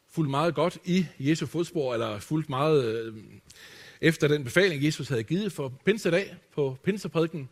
fulgte 0.10 0.32
meget 0.32 0.56
godt 0.56 0.78
i 0.86 1.06
Jesu 1.20 1.46
fodspor, 1.46 1.94
eller 1.94 2.20
fulgte 2.20 2.50
meget 2.50 2.86
øh, 2.86 3.14
efter 4.04 4.28
den 4.28 4.44
befaling, 4.44 4.86
Jesus 4.86 5.10
havde 5.10 5.24
givet 5.24 5.52
for 5.52 5.74
pinsedag 5.86 6.36
på 6.52 6.78
pinseprædiken. 6.84 7.50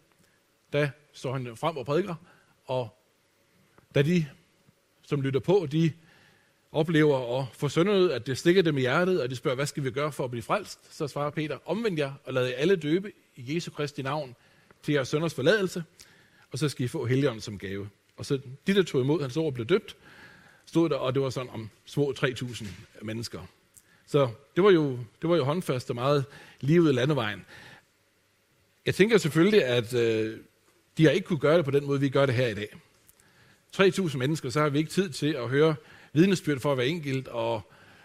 Der 0.74 0.90
står 1.14 1.34
han 1.34 1.58
frem 1.58 1.78
og 1.78 1.86
prædiker, 1.86 2.16
og 2.66 2.98
da 3.96 4.02
de, 4.02 4.26
som 5.02 5.22
lytter 5.22 5.40
på, 5.40 5.68
de 5.72 5.92
oplever 6.72 7.16
og 7.16 7.48
får 7.54 7.68
søndet, 7.68 8.10
at 8.10 8.28
det 8.28 8.38
stikker 8.38 8.62
dem 8.62 8.78
i 8.78 8.82
hjertet, 8.82 9.22
og 9.22 9.30
de 9.30 9.36
spørger, 9.36 9.56
hvad 9.56 9.66
skal 9.66 9.84
vi 9.84 9.92
gøre 9.92 10.12
for 10.12 10.24
at 10.24 10.32
blive 10.32 10.44
frelst? 10.44 10.96
Så 10.96 11.08
svarer 11.08 11.30
Peter, 11.30 11.58
omvend 11.66 11.98
jer 11.98 12.14
og 12.24 12.34
lad 12.34 12.46
jer 12.46 12.56
alle 12.56 12.76
døbe 12.76 13.12
i 13.36 13.56
Jesu 13.56 13.72
Kristi 13.72 14.02
navn 14.02 14.36
til 14.84 14.94
jeres 14.94 15.08
sønders 15.08 15.34
forladelse, 15.34 15.84
og 16.52 16.60
så 16.60 16.70
skal 16.70 16.86
I 16.86 16.88
få 16.88 17.06
helligånden 17.06 17.42
som 17.42 17.58
gave. 17.58 17.90
Og 18.18 18.26
så 18.26 18.40
de, 18.68 18.76
der 18.76 18.84
tog 18.84 19.02
imod 19.02 19.22
hans 19.22 19.38
ord, 19.38 19.54
blev 19.54 19.66
døbt, 19.66 19.98
stod 20.66 20.90
der, 20.90 20.96
og 20.96 21.14
det 21.14 21.22
var 21.22 21.30
sådan 21.30 21.50
om 21.50 21.70
små 21.86 22.14
3.000 22.20 22.66
mennesker. 23.02 23.40
Så 24.12 24.30
det 24.56 24.64
var 24.64 24.72
jo, 24.72 25.00
det 25.22 25.30
var 25.30 25.36
jo 25.36 25.44
håndfast 25.44 25.90
og 25.90 25.96
meget 25.96 26.26
livet 26.62 26.96
landevejen. 26.96 27.46
Jeg 28.86 28.96
tænker 28.96 29.18
selvfølgelig, 29.18 29.66
at 29.66 29.94
øh, 29.94 30.38
de 30.98 31.04
har 31.06 31.12
ikke 31.12 31.28
kunne 31.28 31.40
gøre 31.40 31.58
det 31.58 31.66
på 31.66 31.72
den 31.72 31.86
måde, 31.86 32.00
vi 32.00 32.10
gør 32.10 32.26
det 32.26 32.36
her 32.36 32.48
i 32.48 32.54
dag. 32.54 32.76
3.000 33.78 34.18
mennesker, 34.18 34.50
så 34.50 34.62
har 34.62 34.70
vi 34.70 34.78
ikke 34.78 34.92
tid 34.92 35.10
til 35.10 35.34
at 35.34 35.50
høre 35.50 35.76
vidnesbyrd 36.14 36.60
for 36.60 36.72
at 36.72 36.78
være 36.78 36.88
enkelt 36.88 37.28
og 37.28 37.62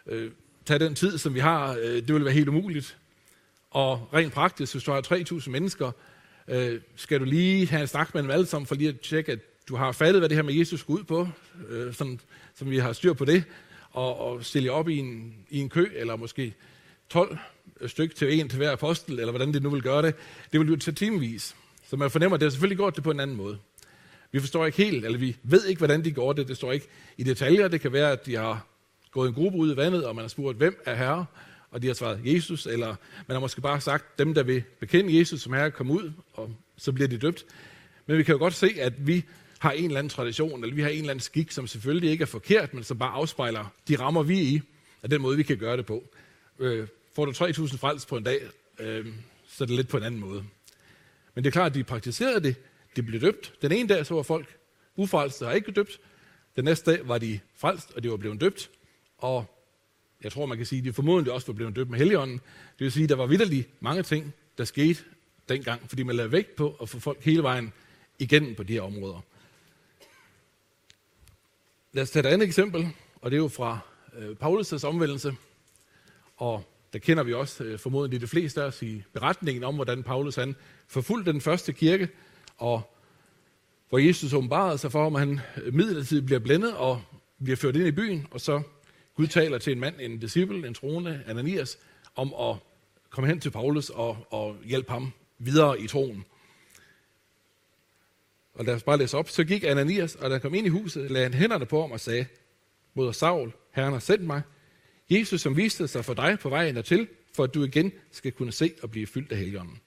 øh, 0.07 0.31
tage 0.67 0.79
den 0.79 0.95
tid, 0.95 1.19
som 1.19 1.35
vi 1.35 1.41
har. 1.41 1.77
Øh, 1.81 1.95
det 1.95 2.15
vil 2.15 2.25
være 2.25 2.35
helt 2.35 2.49
umuligt. 2.49 2.99
Og 3.71 4.09
rent 4.15 4.33
praktisk, 4.33 4.75
hvis 4.75 4.85
du 4.85 4.93
har 4.93 5.03
3.000 5.13 5.51
mennesker, 5.51 5.91
øh, 6.49 6.81
skal 6.97 7.21
du 7.21 7.25
lige 7.25 7.67
have 7.67 7.83
en 7.83 7.89
snak 7.89 8.15
med 8.15 8.23
dem 8.23 8.31
alle 8.31 8.47
sammen, 8.47 8.67
for 8.67 8.75
lige 8.75 8.89
at 8.89 9.01
tjekke, 9.01 9.33
at 9.33 9.39
du 9.69 9.77
har 9.77 9.93
fattet, 9.93 10.21
hvad 10.21 10.29
det 10.29 10.37
her 10.37 10.43
med 10.43 10.55
Jesus 10.55 10.83
går 10.83 10.95
ud 10.95 11.05
på, 11.05 11.29
øh, 11.69 11.95
sådan, 11.95 12.21
som 12.55 12.71
vi 12.71 12.79
har 12.79 12.93
styr 12.93 13.13
på 13.13 13.25
det, 13.25 13.45
og, 13.97 14.21
og 14.21 14.45
stille 14.45 14.73
op 14.73 14.89
i 14.89 14.99
en, 14.99 15.35
i 15.51 15.59
en 15.59 15.69
kø, 15.69 15.87
eller 15.95 16.17
måske 16.17 16.55
12 17.09 17.39
styk 17.87 18.15
til 18.15 18.41
en 18.41 18.49
til 18.49 18.57
hver 18.57 18.73
apostel, 18.73 19.19
eller 19.19 19.31
hvordan 19.31 19.53
det 19.53 19.63
nu 19.63 19.71
vil 19.71 19.83
gøre 19.83 20.03
det. 20.03 20.15
Det 20.53 20.61
vil 20.61 20.69
jo 20.69 20.77
tage 20.77 20.95
timevis. 20.95 21.57
Så 21.89 21.97
man 21.97 22.11
fornemmer, 22.11 22.35
at 22.35 22.41
det 22.41 22.47
har 22.47 22.51
selvfølgelig 22.51 22.77
gjort 22.77 22.97
det 22.97 23.05
på 23.05 23.11
en 23.11 23.21
anden 23.21 23.37
måde. 23.37 23.59
Vi 24.33 24.41
forstår 24.41 24.67
ikke 24.67 24.79
helt, 24.79 25.05
eller 25.05 25.19
vi 25.19 25.37
ved 25.43 25.65
ikke, 25.65 25.79
hvordan 25.79 26.05
de 26.05 26.11
gjorde 26.13 26.41
det. 26.41 26.49
Det 26.49 26.57
står 26.57 26.73
ikke 26.73 26.87
i 27.17 27.23
detaljer. 27.23 27.69
Det 27.69 27.81
kan 27.81 27.93
være, 27.93 28.13
at 28.13 28.27
de 28.27 28.37
har 28.37 28.67
gået 29.11 29.29
en 29.29 29.35
gruppe 29.35 29.59
ud 29.59 29.73
i 29.73 29.77
vandet, 29.77 30.07
og 30.07 30.15
man 30.15 30.23
har 30.23 30.29
spurgt, 30.29 30.57
hvem 30.57 30.83
er 30.85 30.95
herre? 30.95 31.27
Og 31.71 31.83
de 31.83 31.87
har 31.87 31.95
svaret 31.95 32.21
Jesus, 32.25 32.67
eller 32.67 32.95
man 33.27 33.35
har 33.35 33.41
måske 33.41 33.61
bare 33.61 33.81
sagt, 33.81 34.19
dem 34.19 34.35
der 34.35 34.43
vil 34.43 34.63
bekende 34.81 35.19
Jesus 35.19 35.41
som 35.41 35.53
herre, 35.53 35.71
kom 35.71 35.91
ud, 35.91 36.13
og 36.33 36.51
så 36.77 36.93
bliver 36.93 37.09
de 37.09 37.19
døbt. 37.19 37.45
Men 38.07 38.19
vi 38.19 38.23
kan 38.23 38.33
jo 38.33 38.39
godt 38.39 38.55
se, 38.55 38.71
at 38.79 39.07
vi 39.07 39.25
har 39.67 39.73
en 39.73 39.85
eller 39.85 39.99
anden 39.99 40.11
tradition, 40.11 40.65
eller 40.65 40.75
vi 40.75 40.83
har 40.83 40.89
en 40.89 40.99
eller 40.99 41.11
anden 41.11 41.23
skik, 41.23 41.51
som 41.51 41.67
selvfølgelig 41.67 42.11
ikke 42.11 42.23
er 42.23 42.27
forkert, 42.27 42.75
men 42.75 42.85
som 42.85 42.99
bare 42.99 43.11
afspejler 43.11 43.73
de 43.89 43.97
rammer, 43.97 44.23
vi 44.23 44.39
er 44.39 44.43
i, 44.43 44.61
af 45.03 45.11
den 45.11 45.23
måde, 45.23 45.37
vi 45.37 45.43
kan 45.43 45.59
gøre 45.59 45.77
det 45.77 45.87
på. 45.87 46.05
Øh, 46.59 46.89
får 47.15 47.25
du 47.25 47.31
3.000 47.31 47.77
frels 47.77 48.07
på 48.07 48.17
en 48.17 48.25
dag, 48.25 48.41
øh, 48.79 49.07
så 49.49 49.65
er 49.65 49.67
det 49.67 49.77
lidt 49.77 49.89
på 49.89 49.97
en 49.97 50.03
anden 50.03 50.21
måde. 50.21 50.45
Men 51.35 51.45
det 51.45 51.51
er 51.51 51.53
klart, 51.53 51.73
at 51.73 51.75
de 51.75 51.85
praktiserede 51.85 52.41
det, 52.41 52.57
de 52.97 53.03
blev 53.03 53.21
døbt. 53.21 53.53
Den 53.63 53.73
ene 53.73 53.89
dag 53.89 54.07
så 54.07 54.15
var 54.15 54.23
folk 54.23 54.57
ufrelste 54.97 55.47
og 55.47 55.57
ikke 55.57 55.73
døbt. 55.73 56.01
Den 56.57 56.65
næste 56.65 56.91
dag 56.91 57.09
var 57.09 57.19
de 57.19 57.41
frelst, 57.57 57.93
og 57.97 58.03
de 58.03 58.11
var 58.11 58.17
blevet 58.17 58.41
døbt. 58.41 58.71
Og 59.19 59.45
jeg 60.23 60.33
tror, 60.33 60.47
man 60.47 60.57
kan 60.57 60.67
sige, 60.67 60.79
at 60.79 60.85
de 60.85 60.93
formodentlig 60.93 61.33
også 61.33 61.47
var 61.47 61.55
blevet 61.55 61.77
døbt 61.77 61.91
med 61.91 61.99
heligånden. 61.99 62.37
Det 62.79 62.85
vil 62.85 62.93
sige, 62.93 63.05
at 63.05 63.09
der 63.09 63.17
var 63.17 63.27
vidderligt 63.27 63.69
mange 63.81 64.03
ting, 64.03 64.35
der 64.59 64.65
skete 64.65 65.05
dengang, 65.49 65.81
fordi 65.89 66.03
man 66.03 66.17
lavede 66.17 66.33
vægt 66.33 66.57
på 66.57 66.77
at 66.83 66.89
få 66.89 66.99
folk 66.99 67.25
hele 67.25 67.43
vejen 67.43 67.73
igennem 68.19 68.55
på 68.55 68.63
de 68.63 68.73
her 68.73 68.83
områder. 68.83 69.21
Lad 71.97 72.03
os 72.03 72.11
tage 72.11 72.29
et 72.29 72.33
andet 72.33 72.47
eksempel, 72.47 72.89
og 73.21 73.31
det 73.31 73.37
er 73.37 73.41
jo 73.43 73.49
fra 73.49 73.79
øh, 74.19 74.37
Paulus' 74.43 74.87
omvendelse. 74.87 75.37
Og 76.37 76.65
der 76.93 76.99
kender 76.99 77.23
vi 77.23 77.33
også 77.33 77.65
øh, 77.65 77.79
formodentlig 77.79 78.21
de 78.21 78.27
fleste 78.27 78.63
af 78.63 78.67
os 78.67 78.83
i 78.83 79.03
beretningen 79.13 79.65
om, 79.65 79.75
hvordan 79.75 80.03
Paulus 80.03 80.37
han 80.37 80.57
forfulgte 80.87 81.33
den 81.33 81.41
første 81.41 81.73
kirke, 81.73 82.09
og 82.57 82.97
hvor 83.89 83.99
Jesus 83.99 84.33
åbenbarede 84.33 84.79
sig 84.79 84.93
for, 84.93 85.07
om 85.07 85.15
han 85.15 85.41
øh, 85.63 85.75
midlertidigt 85.75 86.27
bliver 86.27 86.39
blændet 86.39 86.77
og 86.77 87.03
bliver 87.45 87.57
ført 87.57 87.77
ind 87.77 87.87
i 87.87 87.93
byen, 87.93 88.27
og 88.31 88.41
så 88.41 88.63
Gud 89.15 89.27
taler 89.27 89.59
til 89.59 89.73
en 89.73 89.81
mand, 89.81 89.95
en 90.01 90.19
disciple, 90.19 90.67
en 90.67 90.75
troende, 90.75 91.23
Ananias, 91.27 91.79
om 92.17 92.35
at 92.41 92.57
komme 93.11 93.29
hen 93.29 93.41
til 93.41 93.51
Paulus 93.51 93.91
og, 93.91 94.27
og 94.31 94.57
hjælpe 94.65 94.93
ham 94.93 95.13
videre 95.39 95.81
i 95.81 95.87
troen. 95.87 96.25
Og 98.57 98.65
lad 98.65 98.75
os 98.75 98.83
bare 98.83 98.99
læse 98.99 99.17
op. 99.17 99.29
Så 99.29 99.45
gik 99.45 99.65
Ananias, 99.65 100.15
og 100.15 100.31
da 100.31 100.35
han 100.35 100.41
kom 100.41 100.55
ind 100.55 100.67
i 100.67 100.71
huset, 100.71 101.11
lagde 101.11 101.25
han 101.25 101.35
hænderne 101.35 101.67
på 101.67 101.81
ham 101.81 101.93
og 101.93 102.01
sagde, 102.01 102.27
Moder 102.95 103.13
Saul, 103.13 103.53
Herren 103.73 103.93
har 103.93 104.01
sendt 104.01 104.25
mig. 104.25 104.43
Jesus, 105.11 105.41
som 105.41 105.57
viste 105.57 105.89
sig 105.89 106.05
for 106.05 106.15
dig 106.15 106.39
på 106.39 106.49
vejen 106.49 106.77
dertil, 106.77 107.09
for 107.35 107.45
at 107.45 107.55
du 107.55 107.65
igen 107.65 107.93
skal 108.13 108.33
kunne 108.33 108.53
se 108.53 108.75
og 108.83 108.91
blive 108.91 109.07
fyldt 109.07 109.33
af 109.33 109.39
helgenen. 109.39 109.81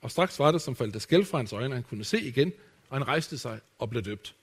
Og 0.00 0.10
straks 0.10 0.38
var 0.38 0.52
det, 0.52 0.62
som 0.62 0.76
faldt 0.76 1.02
skæld 1.02 1.24
fra 1.24 1.38
hans 1.38 1.52
øjne, 1.52 1.74
han 1.74 1.82
kunne 1.82 2.04
se 2.04 2.20
igen, 2.20 2.52
og 2.88 2.98
han 2.98 3.08
rejste 3.08 3.38
sig 3.38 3.60
og 3.78 3.90
blev 3.90 4.02
døbt. 4.02 4.34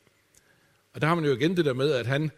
Og 0.94 1.02
der 1.02 1.08
har 1.08 1.16
man 1.16 1.26
jo 1.26 1.32
igen 1.36 1.58
det 1.58 1.66
der 1.66 1.74
med, 1.74 1.92
at 1.92 2.06
han 2.06 2.32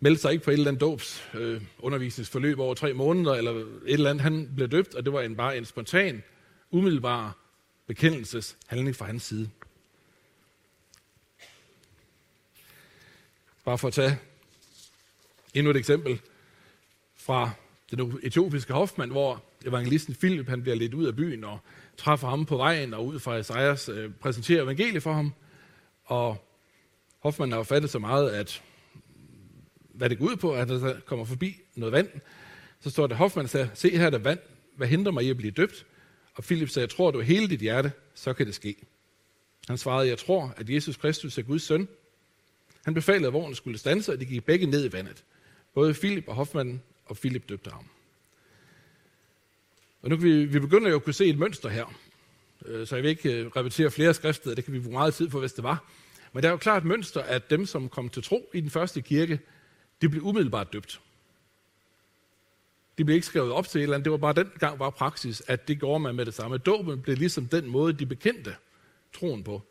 meldte 0.00 0.20
sig 0.20 0.32
ikke 0.32 0.44
på 0.44 0.50
et 0.50 0.54
eller 0.54 0.68
andet 0.68 0.80
dobs 0.80 1.28
øh, 1.34 1.62
undervisningsforløb 1.78 2.58
over 2.58 2.74
tre 2.74 2.92
måneder, 2.92 3.34
eller 3.34 3.52
et 3.52 3.66
eller 3.86 4.10
andet. 4.10 4.22
Han 4.22 4.52
blev 4.56 4.68
døbt, 4.68 4.94
og 4.94 5.04
det 5.04 5.12
var 5.12 5.20
en, 5.20 5.36
bare 5.36 5.56
en 5.56 5.64
spontan, 5.64 6.22
umiddelbar 6.70 7.38
bekendelseshandling 7.86 8.96
fra 8.96 9.06
hans 9.06 9.22
side. 9.22 9.50
Bare 13.64 13.78
for 13.78 13.88
at 13.88 13.94
tage 13.94 14.18
endnu 15.54 15.70
et 15.70 15.76
eksempel 15.76 16.20
fra 17.16 17.50
den 17.90 18.18
etiopiske 18.22 18.72
hofmand, 18.72 19.10
hvor 19.10 19.42
evangelisten 19.66 20.14
Philip 20.14 20.48
han 20.48 20.62
bliver 20.62 20.76
lidt 20.76 20.94
ud 20.94 21.06
af 21.06 21.16
byen 21.16 21.44
og 21.44 21.58
træffer 21.96 22.28
ham 22.28 22.46
på 22.46 22.56
vejen 22.56 22.94
og 22.94 23.06
ud 23.06 23.18
fra 23.18 23.36
Esajas 23.36 23.88
øh, 23.88 24.10
præsenterer 24.20 24.62
evangeliet 24.62 25.02
for 25.02 25.12
ham. 25.12 25.34
Og 26.04 26.44
hofmanden 27.18 27.52
har 27.52 27.58
jo 27.58 27.64
fattet 27.64 27.90
så 27.90 27.98
meget, 27.98 28.30
at 28.30 28.62
hvad 29.94 30.10
det 30.10 30.18
går 30.18 30.24
ud 30.26 30.36
på, 30.36 30.54
at 30.54 30.68
der 30.68 31.00
kommer 31.00 31.24
forbi 31.24 31.60
noget 31.74 31.92
vand. 31.92 32.08
Så 32.80 32.90
står 32.90 33.06
der, 33.06 33.14
Hoffmann 33.14 33.48
sagde, 33.48 33.70
se 33.74 33.90
her 33.90 34.06
er 34.06 34.10
der 34.10 34.18
vand, 34.18 34.38
hvad 34.76 34.88
hindrer 34.88 35.12
mig 35.12 35.24
i 35.24 35.30
at 35.30 35.36
blive 35.36 35.50
døbt? 35.50 35.86
Og 36.34 36.44
Philip 36.44 36.68
sagde, 36.68 36.84
jeg 36.84 36.90
tror 36.90 37.10
du 37.10 37.20
hele 37.20 37.48
dit 37.48 37.60
hjerte, 37.60 37.92
så 38.14 38.32
kan 38.32 38.46
det 38.46 38.54
ske. 38.54 38.76
Han 39.68 39.78
svarede, 39.78 40.08
jeg 40.08 40.18
tror, 40.18 40.54
at 40.56 40.70
Jesus 40.70 40.96
Kristus 40.96 41.38
er 41.38 41.42
Guds 41.42 41.62
søn. 41.62 41.88
Han 42.84 42.94
befalede, 42.94 43.26
at 43.26 43.32
vognen 43.32 43.54
skulle 43.54 43.78
stanse, 43.78 44.12
og 44.12 44.20
de 44.20 44.24
gik 44.24 44.44
begge 44.44 44.66
ned 44.66 44.84
i 44.84 44.92
vandet. 44.92 45.24
Både 45.74 45.94
Philip 45.94 46.28
og 46.28 46.34
Hoffmann 46.34 46.82
og 47.06 47.16
Philip 47.16 47.48
døbte 47.48 47.70
ham. 47.70 47.84
Og 50.02 50.10
nu 50.10 50.16
kan 50.16 50.24
vi, 50.24 50.44
vi 50.44 50.58
begynder 50.58 50.90
jo 50.90 50.96
at 50.96 51.04
kunne 51.04 51.14
se 51.14 51.26
et 51.26 51.38
mønster 51.38 51.68
her. 51.68 51.94
Øh, 52.66 52.86
så 52.86 52.96
jeg 52.96 53.02
vil 53.02 53.08
ikke 53.08 53.32
øh, 53.32 53.46
repetere 53.46 53.90
flere 53.90 54.14
skrifter, 54.14 54.54
det 54.54 54.64
kan 54.64 54.74
vi 54.74 54.80
bruge 54.80 54.92
meget 54.92 55.14
tid 55.14 55.28
på, 55.28 55.40
hvis 55.40 55.52
det 55.52 55.64
var. 55.64 55.84
Men 56.32 56.42
der 56.42 56.48
er 56.48 56.52
jo 56.52 56.56
klart 56.56 56.82
et 56.82 56.88
mønster, 56.88 57.22
at 57.22 57.50
dem, 57.50 57.66
som 57.66 57.88
kom 57.88 58.08
til 58.08 58.22
tro 58.22 58.50
i 58.54 58.60
den 58.60 58.70
første 58.70 59.02
kirke, 59.02 59.40
de 60.02 60.08
blev 60.08 60.22
umiddelbart 60.22 60.72
døbt. 60.72 61.00
De 62.98 63.04
blev 63.04 63.14
ikke 63.14 63.26
skrevet 63.26 63.52
op 63.52 63.68
til 63.68 63.78
et 63.78 63.82
eller 63.82 63.94
andet. 63.94 64.04
Det 64.04 64.12
var 64.12 64.18
bare 64.18 64.32
den 64.32 64.50
gang 64.58 64.78
var 64.78 64.90
praksis, 64.90 65.42
at 65.46 65.68
det 65.68 65.78
gjorde 65.78 66.00
man 66.00 66.14
med 66.14 66.26
det 66.26 66.34
samme. 66.34 66.58
Dåben 66.58 67.00
blev 67.00 67.16
ligesom 67.16 67.46
den 67.46 67.66
måde, 67.66 67.92
de 67.92 68.06
bekendte 68.06 68.56
troen 69.12 69.44
på. 69.44 69.62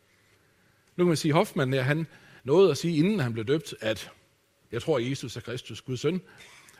Nu 0.96 1.04
kan 1.04 1.08
man 1.08 1.16
sige, 1.16 1.32
at 1.32 1.36
Hoffmann 1.36 1.72
han 1.72 2.06
nåede 2.44 2.70
at 2.70 2.78
sige, 2.78 2.96
inden 2.96 3.20
han 3.20 3.32
blev 3.32 3.44
døbt, 3.44 3.74
at 3.80 4.10
jeg 4.72 4.82
tror, 4.82 4.98
at 4.98 5.10
Jesus 5.10 5.36
er 5.36 5.40
Kristus, 5.40 5.80
Guds 5.80 6.00
søn. 6.00 6.20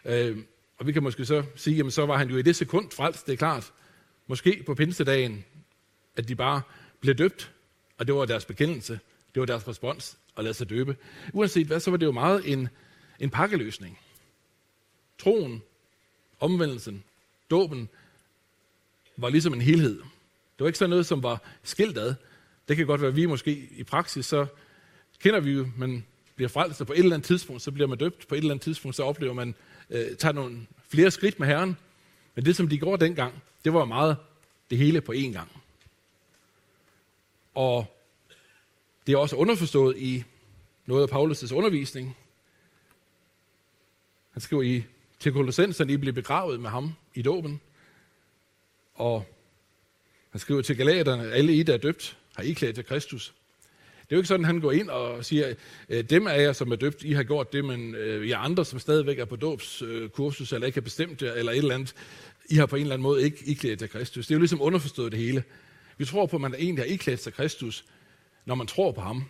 Øh, 0.04 0.38
og 0.78 0.86
vi 0.86 0.92
kan 0.92 1.02
måske 1.02 1.24
så 1.24 1.44
sige, 1.56 1.76
jamen 1.76 1.90
så 1.90 2.06
var 2.06 2.18
han 2.18 2.30
jo 2.30 2.36
i 2.36 2.42
det 2.42 2.56
sekund 2.56 2.90
frelst, 2.90 3.26
det 3.26 3.32
er 3.32 3.36
klart. 3.36 3.72
Måske 4.26 4.62
på 4.66 4.74
pinsedagen, 4.74 5.44
at 6.16 6.28
de 6.28 6.34
bare 6.34 6.62
blev 7.00 7.14
døbt, 7.14 7.52
og 7.98 8.06
det 8.06 8.14
var 8.14 8.24
deres 8.24 8.44
bekendelse, 8.44 9.00
det 9.34 9.40
var 9.40 9.46
deres 9.46 9.68
respons 9.68 10.18
at 10.36 10.44
lade 10.44 10.54
sig 10.54 10.70
døbe. 10.70 10.96
Uanset 11.32 11.66
hvad, 11.66 11.80
så 11.80 11.90
var 11.90 11.96
det 11.96 12.06
jo 12.06 12.12
meget 12.12 12.52
en, 12.52 12.68
en 13.20 13.30
pakkeløsning. 13.30 13.98
Troen, 15.18 15.62
omvendelsen, 16.40 17.04
dåben, 17.50 17.88
var 19.16 19.28
ligesom 19.28 19.54
en 19.54 19.60
helhed. 19.60 19.96
Det 19.98 20.58
var 20.58 20.66
ikke 20.66 20.78
sådan 20.78 20.90
noget, 20.90 21.06
som 21.06 21.22
var 21.22 21.42
skilt 21.62 21.98
ad. 21.98 22.14
Det 22.68 22.76
kan 22.76 22.86
godt 22.86 23.00
være, 23.00 23.10
at 23.10 23.16
vi 23.16 23.26
måske 23.26 23.68
i 23.70 23.84
praksis, 23.84 24.26
så 24.26 24.46
kender 25.22 25.40
vi 25.40 25.52
jo, 25.52 25.68
man 25.76 26.04
bliver 26.34 26.48
frelst, 26.48 26.80
og 26.80 26.86
på 26.86 26.92
et 26.92 26.98
eller 26.98 27.14
andet 27.14 27.26
tidspunkt, 27.26 27.62
så 27.62 27.70
bliver 27.70 27.86
man 27.86 27.98
døbt. 27.98 28.28
På 28.28 28.34
et 28.34 28.38
eller 28.38 28.50
andet 28.50 28.64
tidspunkt, 28.64 28.96
så 28.96 29.02
oplever 29.02 29.32
man, 29.32 29.54
øh, 29.90 30.16
tager 30.16 30.32
nogle 30.32 30.66
flere 30.88 31.10
skridt 31.10 31.40
med 31.40 31.48
Herren. 31.48 31.76
Men 32.34 32.44
det, 32.44 32.56
som 32.56 32.68
de 32.68 32.78
gjorde 32.78 33.04
dengang, 33.04 33.42
det 33.64 33.72
var 33.72 33.84
meget 33.84 34.16
det 34.70 34.78
hele 34.78 35.00
på 35.00 35.12
én 35.12 35.32
gang. 35.32 35.62
Og 37.54 37.86
det 39.06 39.12
er 39.12 39.16
også 39.16 39.36
underforstået 39.36 39.98
i 39.98 40.24
noget 40.86 41.02
af 41.02 41.16
Paulus' 41.16 41.54
undervisning. 41.54 42.16
Han 44.32 44.40
skriver 44.40 44.62
i 44.62 44.84
til 45.18 45.32
Kolossenserne, 45.32 45.92
I 45.92 45.96
blev 45.96 46.12
begravet 46.12 46.60
med 46.60 46.70
ham 46.70 46.92
i 47.14 47.22
dåben. 47.22 47.60
Og 48.94 49.26
han 50.30 50.40
skriver 50.40 50.62
til 50.62 50.76
Galaterne, 50.76 51.32
alle 51.32 51.56
I, 51.56 51.62
der 51.62 51.74
er 51.74 51.78
døbt, 51.78 52.18
har 52.36 52.42
I 52.42 52.52
klædt 52.52 52.74
til 52.74 52.84
Kristus. 52.84 53.34
Det 54.12 54.16
er 54.16 54.18
jo 54.18 54.20
ikke 54.20 54.28
sådan, 54.28 54.44
at 54.44 54.46
han 54.46 54.60
går 54.60 54.72
ind 54.72 54.88
og 54.88 55.24
siger, 55.24 55.54
øh, 55.88 56.04
dem 56.04 56.26
af 56.26 56.42
jer, 56.42 56.52
som 56.52 56.72
er 56.72 56.76
døbt, 56.76 57.04
I 57.04 57.12
har 57.12 57.22
gjort 57.22 57.52
det, 57.52 57.64
men 57.64 57.94
øh, 57.94 58.44
andre, 58.44 58.64
som 58.64 58.78
stadigvæk 58.78 59.18
er 59.18 59.24
på 59.24 59.36
dåbskursus, 59.36 60.52
øh, 60.52 60.56
eller 60.56 60.66
ikke 60.66 60.76
har 60.76 60.82
bestemt 60.82 61.20
det, 61.20 61.38
eller 61.38 61.52
et 61.52 61.58
eller 61.58 61.74
andet, 61.74 61.94
I 62.50 62.54
har 62.54 62.66
på 62.66 62.76
en 62.76 62.82
eller 62.82 62.94
anden 62.94 63.02
måde 63.02 63.22
ikke 63.22 63.36
iklædt 63.44 63.78
til 63.78 63.88
Kristus. 63.88 64.26
Det 64.26 64.34
er 64.34 64.36
jo 64.36 64.40
ligesom 64.40 64.62
underforstået 64.62 65.12
det 65.12 65.20
hele. 65.20 65.44
Vi 65.98 66.04
tror 66.04 66.26
på, 66.26 66.36
at 66.36 66.40
man 66.40 66.54
egentlig 66.54 66.84
har 66.84 66.92
iklædt 66.92 67.22
sig 67.22 67.34
Kristus, 67.34 67.84
når 68.46 68.54
man 68.54 68.66
tror 68.66 68.92
på 68.92 69.00
ham. 69.00 69.24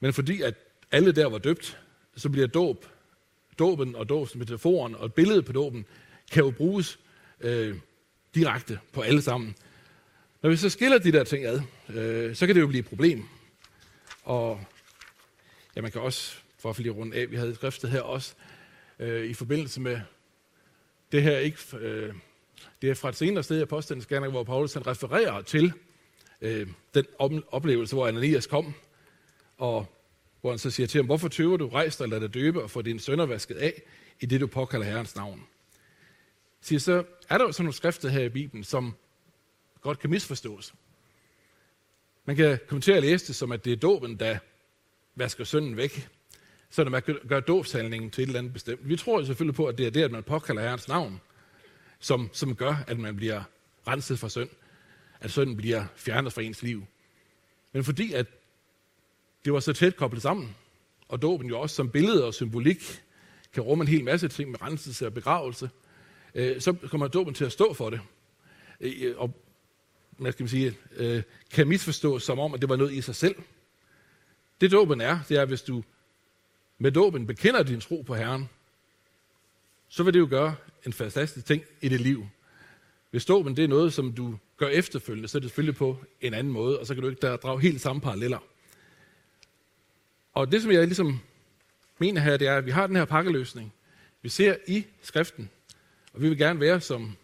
Men 0.00 0.12
fordi 0.12 0.42
at 0.42 0.54
alle 0.92 1.12
der 1.12 1.26
var 1.26 1.38
døbt, 1.38 1.78
så 2.16 2.28
bliver 2.28 2.46
dåb, 2.46 2.86
dåben 3.58 3.94
og 3.94 4.08
dåbsmetaforen 4.08 4.94
og 4.94 5.14
billedet 5.14 5.44
på 5.44 5.52
dåben, 5.52 5.84
kan 6.32 6.44
jo 6.44 6.50
bruges 6.50 6.98
øh, 7.40 7.76
direkte 8.34 8.78
på 8.92 9.00
alle 9.00 9.22
sammen. 9.22 9.54
Når 10.42 10.50
vi 10.50 10.56
så 10.56 10.68
skiller 10.68 10.98
de 10.98 11.12
der 11.12 11.24
ting 11.24 11.44
ad, 11.44 11.60
øh, 11.94 12.36
så 12.36 12.46
kan 12.46 12.54
det 12.54 12.60
jo 12.60 12.66
blive 12.66 12.80
et 12.80 12.88
problem. 12.88 13.24
Og 14.26 14.60
ja, 15.76 15.80
man 15.80 15.92
kan 15.92 16.00
også, 16.00 16.36
for 16.58 16.70
at 16.70 16.78
lige 16.78 16.90
rundt 16.90 17.14
af, 17.14 17.30
vi 17.30 17.36
havde 17.36 17.54
skriftet 17.54 17.90
her 17.90 18.00
også, 18.00 18.34
øh, 18.98 19.24
i 19.26 19.34
forbindelse 19.34 19.80
med 19.80 20.00
det 21.12 21.22
her, 21.22 21.38
ikke, 21.38 21.58
øh, 21.78 22.14
det 22.82 22.90
er 22.90 22.94
fra 22.94 23.08
et 23.08 23.16
senere 23.16 23.44
sted 23.44 23.58
i 23.58 23.62
Apostlenes 23.62 24.06
Gerning, 24.06 24.32
hvor 24.32 24.44
Paulus 24.44 24.74
han 24.74 24.86
refererer 24.86 25.42
til 25.42 25.72
øh, 26.40 26.68
den 26.94 27.04
oplevelse, 27.48 27.94
hvor 27.94 28.06
Ananias 28.06 28.46
kom, 28.46 28.74
og 29.58 29.86
hvor 30.40 30.50
han 30.50 30.58
så 30.58 30.70
siger 30.70 30.86
til 30.86 30.98
ham, 30.98 31.06
hvorfor 31.06 31.28
tøver 31.28 31.56
du, 31.56 31.68
rejst 31.68 32.00
og 32.00 32.08
lad 32.08 32.20
dig 32.20 32.34
døbe 32.34 32.62
og 32.62 32.70
få 32.70 32.82
dine 32.82 33.00
sønner 33.00 33.26
vasket 33.26 33.56
af, 33.56 33.82
i 34.20 34.26
det 34.26 34.40
du 34.40 34.46
påkalder 34.46 34.86
Herrens 34.86 35.16
navn. 35.16 35.46
Siger 36.60 36.78
så, 36.78 37.04
er 37.28 37.38
der 37.38 37.44
jo 37.44 37.52
sådan 37.52 37.64
nogle 37.64 37.74
skrifter 37.74 38.08
her 38.08 38.22
i 38.22 38.28
Bibelen, 38.28 38.64
som 38.64 38.94
godt 39.80 39.98
kan 39.98 40.10
misforstås. 40.10 40.74
Man 42.26 42.36
kan 42.36 42.58
komme 42.68 42.82
til 42.82 42.92
at 42.92 43.02
læse 43.02 43.26
det 43.26 43.36
som, 43.36 43.52
at 43.52 43.64
det 43.64 43.72
er 43.72 43.76
dåben, 43.76 44.16
der 44.16 44.38
vasker 45.14 45.44
synden 45.44 45.76
væk, 45.76 46.08
så 46.70 46.84
man 46.84 47.02
gør 47.28 47.40
dåbshandlingen 47.40 48.10
til 48.10 48.22
et 48.22 48.26
eller 48.26 48.38
andet 48.38 48.52
bestemt. 48.52 48.88
Vi 48.88 48.96
tror 48.96 49.24
selvfølgelig 49.24 49.54
på, 49.54 49.66
at 49.66 49.78
det 49.78 49.86
er 49.86 49.90
det, 49.90 50.02
at 50.02 50.10
man 50.10 50.22
påkalder 50.22 50.62
Herrens 50.62 50.88
navn, 50.88 51.20
som, 52.00 52.30
som 52.32 52.56
gør, 52.56 52.84
at 52.86 52.98
man 52.98 53.16
bliver 53.16 53.42
renset 53.88 54.18
fra 54.18 54.28
synd, 54.28 54.48
at 55.20 55.30
synden 55.30 55.56
bliver 55.56 55.84
fjernet 55.96 56.32
fra 56.32 56.42
ens 56.42 56.62
liv. 56.62 56.86
Men 57.72 57.84
fordi 57.84 58.12
at 58.12 58.26
det 59.44 59.52
var 59.52 59.60
så 59.60 59.72
tæt 59.72 59.96
koblet 59.96 60.22
sammen, 60.22 60.56
og 61.08 61.22
dåben 61.22 61.48
jo 61.48 61.60
også 61.60 61.76
som 61.76 61.90
billede 61.90 62.24
og 62.24 62.34
symbolik 62.34 63.02
kan 63.52 63.62
rumme 63.62 63.82
en 63.82 63.88
hel 63.88 64.04
masse 64.04 64.28
ting 64.28 64.50
med 64.50 64.62
renselse 64.62 65.06
og 65.06 65.14
begravelse, 65.14 65.70
øh, 66.34 66.60
så 66.60 66.72
kommer 66.72 67.08
dåben 67.08 67.34
til 67.34 67.44
at 67.44 67.52
stå 67.52 67.74
for 67.74 67.90
det. 67.90 68.00
Øh, 68.80 69.14
og 69.16 69.45
man 70.18 70.32
skal 70.32 70.48
sige, 70.48 70.76
øh, 70.96 71.22
kan 71.52 71.68
misforstås 71.68 72.22
som 72.22 72.38
om, 72.38 72.54
at 72.54 72.60
det 72.60 72.68
var 72.68 72.76
noget 72.76 72.92
i 72.92 73.00
sig 73.00 73.14
selv. 73.14 73.36
Det 74.60 74.72
dåben 74.72 75.00
er, 75.00 75.18
det 75.28 75.36
er, 75.36 75.44
hvis 75.44 75.62
du 75.62 75.82
med 76.78 76.92
dåben 76.92 77.26
bekender 77.26 77.62
din 77.62 77.80
tro 77.80 78.02
på 78.02 78.14
Herren, 78.14 78.48
så 79.88 80.02
vil 80.02 80.14
det 80.14 80.20
jo 80.20 80.26
gøre 80.30 80.54
en 80.86 80.92
fantastisk 80.92 81.46
ting 81.46 81.62
i 81.80 81.88
dit 81.88 82.00
liv. 82.00 82.26
Hvis 83.10 83.24
dåben 83.24 83.56
det 83.56 83.64
er 83.64 83.68
noget, 83.68 83.92
som 83.92 84.12
du 84.12 84.38
gør 84.56 84.68
efterfølgende, 84.68 85.28
så 85.28 85.38
er 85.38 85.40
det 85.40 85.50
selvfølgelig 85.50 85.76
på 85.76 85.98
en 86.20 86.34
anden 86.34 86.52
måde, 86.52 86.80
og 86.80 86.86
så 86.86 86.94
kan 86.94 87.02
du 87.02 87.08
ikke 87.08 87.20
der 87.20 87.36
drage 87.36 87.60
helt 87.60 87.80
samme 87.80 88.02
paralleller. 88.02 88.38
Og 90.34 90.52
det, 90.52 90.62
som 90.62 90.72
jeg 90.72 90.86
ligesom 90.86 91.20
mener 91.98 92.20
her, 92.20 92.36
det 92.36 92.48
er, 92.48 92.56
at 92.56 92.66
vi 92.66 92.70
har 92.70 92.86
den 92.86 92.96
her 92.96 93.04
pakkeløsning. 93.04 93.72
Vi 94.22 94.28
ser 94.28 94.56
i 94.66 94.86
skriften, 95.02 95.50
og 96.12 96.22
vi 96.22 96.28
vil 96.28 96.38
gerne 96.38 96.60
være 96.60 96.80
som 96.80 97.16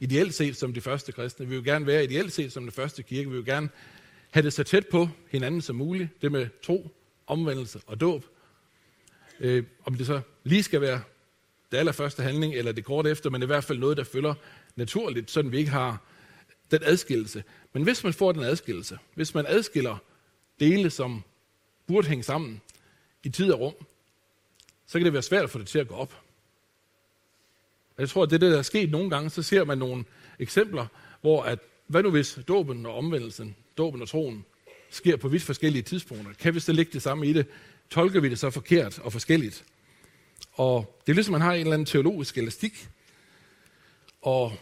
ideelt 0.00 0.34
set 0.34 0.56
som 0.56 0.74
de 0.74 0.80
første 0.80 1.12
kristne. 1.12 1.48
Vi 1.48 1.54
vil 1.54 1.64
gerne 1.64 1.86
være 1.86 2.04
ideelt 2.04 2.32
set 2.32 2.52
som 2.52 2.62
den 2.62 2.72
første 2.72 3.02
kirke. 3.02 3.30
Vi 3.30 3.36
vil 3.36 3.44
gerne 3.44 3.68
have 4.30 4.42
det 4.42 4.52
så 4.52 4.64
tæt 4.64 4.86
på 4.86 5.08
hinanden 5.30 5.60
som 5.60 5.76
muligt. 5.76 6.22
Det 6.22 6.32
med 6.32 6.48
tro, 6.62 6.90
omvendelse 7.26 7.80
og 7.86 8.00
dåb. 8.00 8.24
Øh, 9.40 9.64
om 9.84 9.94
det 9.94 10.06
så 10.06 10.20
lige 10.44 10.62
skal 10.62 10.80
være 10.80 11.00
det 11.72 11.78
allerførste 11.78 12.22
handling, 12.22 12.54
eller 12.54 12.72
det 12.72 12.84
kort 12.84 13.06
efter, 13.06 13.30
men 13.30 13.42
i 13.42 13.46
hvert 13.46 13.64
fald 13.64 13.78
noget, 13.78 13.96
der 13.96 14.04
følger 14.04 14.34
naturligt, 14.76 15.30
sådan 15.30 15.52
vi 15.52 15.58
ikke 15.58 15.70
har 15.70 16.02
den 16.70 16.80
adskillelse. 16.82 17.44
Men 17.72 17.82
hvis 17.82 18.04
man 18.04 18.12
får 18.12 18.32
den 18.32 18.42
adskillelse, 18.42 18.98
hvis 19.14 19.34
man 19.34 19.44
adskiller 19.48 19.96
dele, 20.60 20.90
som 20.90 21.22
burde 21.86 22.08
hænge 22.08 22.22
sammen 22.22 22.60
i 23.22 23.28
tid 23.28 23.52
og 23.52 23.60
rum, 23.60 23.74
så 24.86 24.98
kan 24.98 25.04
det 25.04 25.12
være 25.12 25.22
svært 25.22 25.44
at 25.44 25.50
få 25.50 25.58
det 25.58 25.66
til 25.66 25.78
at 25.78 25.88
gå 25.88 25.94
op. 25.94 26.25
Jeg 27.98 28.08
tror, 28.08 28.22
at 28.22 28.30
det, 28.30 28.40
der 28.40 28.58
er 28.58 28.62
sket 28.62 28.90
nogle 28.90 29.10
gange, 29.10 29.30
så 29.30 29.42
ser 29.42 29.64
man 29.64 29.78
nogle 29.78 30.04
eksempler, 30.38 30.86
hvor 31.20 31.42
at, 31.42 31.58
hvad 31.86 32.02
nu 32.02 32.10
hvis 32.10 32.38
dåben 32.48 32.86
og 32.86 32.94
omvendelsen, 32.94 33.56
dåben 33.78 34.02
og 34.02 34.08
troen, 34.08 34.44
sker 34.90 35.16
på 35.16 35.28
vidt 35.28 35.42
forskellige 35.42 35.82
tidspunkter? 35.82 36.32
Kan 36.32 36.54
vi 36.54 36.60
så 36.60 36.72
lægge 36.72 36.92
det 36.92 37.02
samme 37.02 37.26
i 37.26 37.32
det? 37.32 37.46
Tolker 37.90 38.20
vi 38.20 38.28
det 38.28 38.38
så 38.38 38.50
forkert 38.50 38.98
og 38.98 39.12
forskelligt? 39.12 39.64
Og 40.52 41.00
det 41.06 41.12
er 41.12 41.14
ligesom, 41.14 41.32
man 41.32 41.40
har 41.40 41.52
en 41.52 41.60
eller 41.60 41.72
anden 41.72 41.86
teologisk 41.86 42.38
elastik, 42.38 42.88
og 44.22 44.52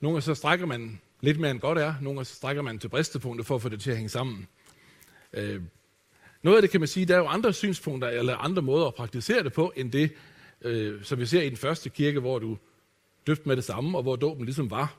nogle 0.00 0.14
gange 0.14 0.22
så 0.22 0.34
strækker 0.34 0.66
man 0.66 1.00
lidt 1.20 1.40
mere 1.40 1.50
end 1.50 1.60
godt 1.60 1.78
er, 1.78 1.94
nogle 2.00 2.16
gange 2.16 2.24
så 2.24 2.34
strækker 2.34 2.62
man 2.62 2.78
til 2.78 2.88
bristepunktet 2.88 3.46
for 3.46 3.54
at 3.54 3.62
få 3.62 3.68
det 3.68 3.80
til 3.80 3.90
at 3.90 3.96
hænge 3.96 4.08
sammen. 4.08 4.46
Øh, 5.32 5.62
noget 6.42 6.56
af 6.56 6.62
det 6.62 6.70
kan 6.70 6.80
man 6.80 6.88
sige, 6.88 7.06
der 7.06 7.14
er 7.14 7.18
jo 7.18 7.26
andre 7.26 7.52
synspunkter 7.52 8.08
eller 8.08 8.36
andre 8.36 8.62
måder 8.62 8.86
at 8.86 8.94
praktisere 8.94 9.42
det 9.42 9.52
på, 9.52 9.72
end 9.76 9.92
det, 9.92 10.10
øh, 10.64 11.04
som 11.04 11.18
vi 11.18 11.26
ser 11.26 11.42
i 11.42 11.48
den 11.48 11.56
første 11.56 11.90
kirke, 11.90 12.20
hvor 12.20 12.38
du 12.38 12.58
døbte 13.26 13.48
med 13.48 13.56
det 13.56 13.64
samme, 13.64 13.98
og 13.98 14.02
hvor 14.02 14.16
dåben 14.16 14.44
ligesom 14.44 14.70
var 14.70 14.96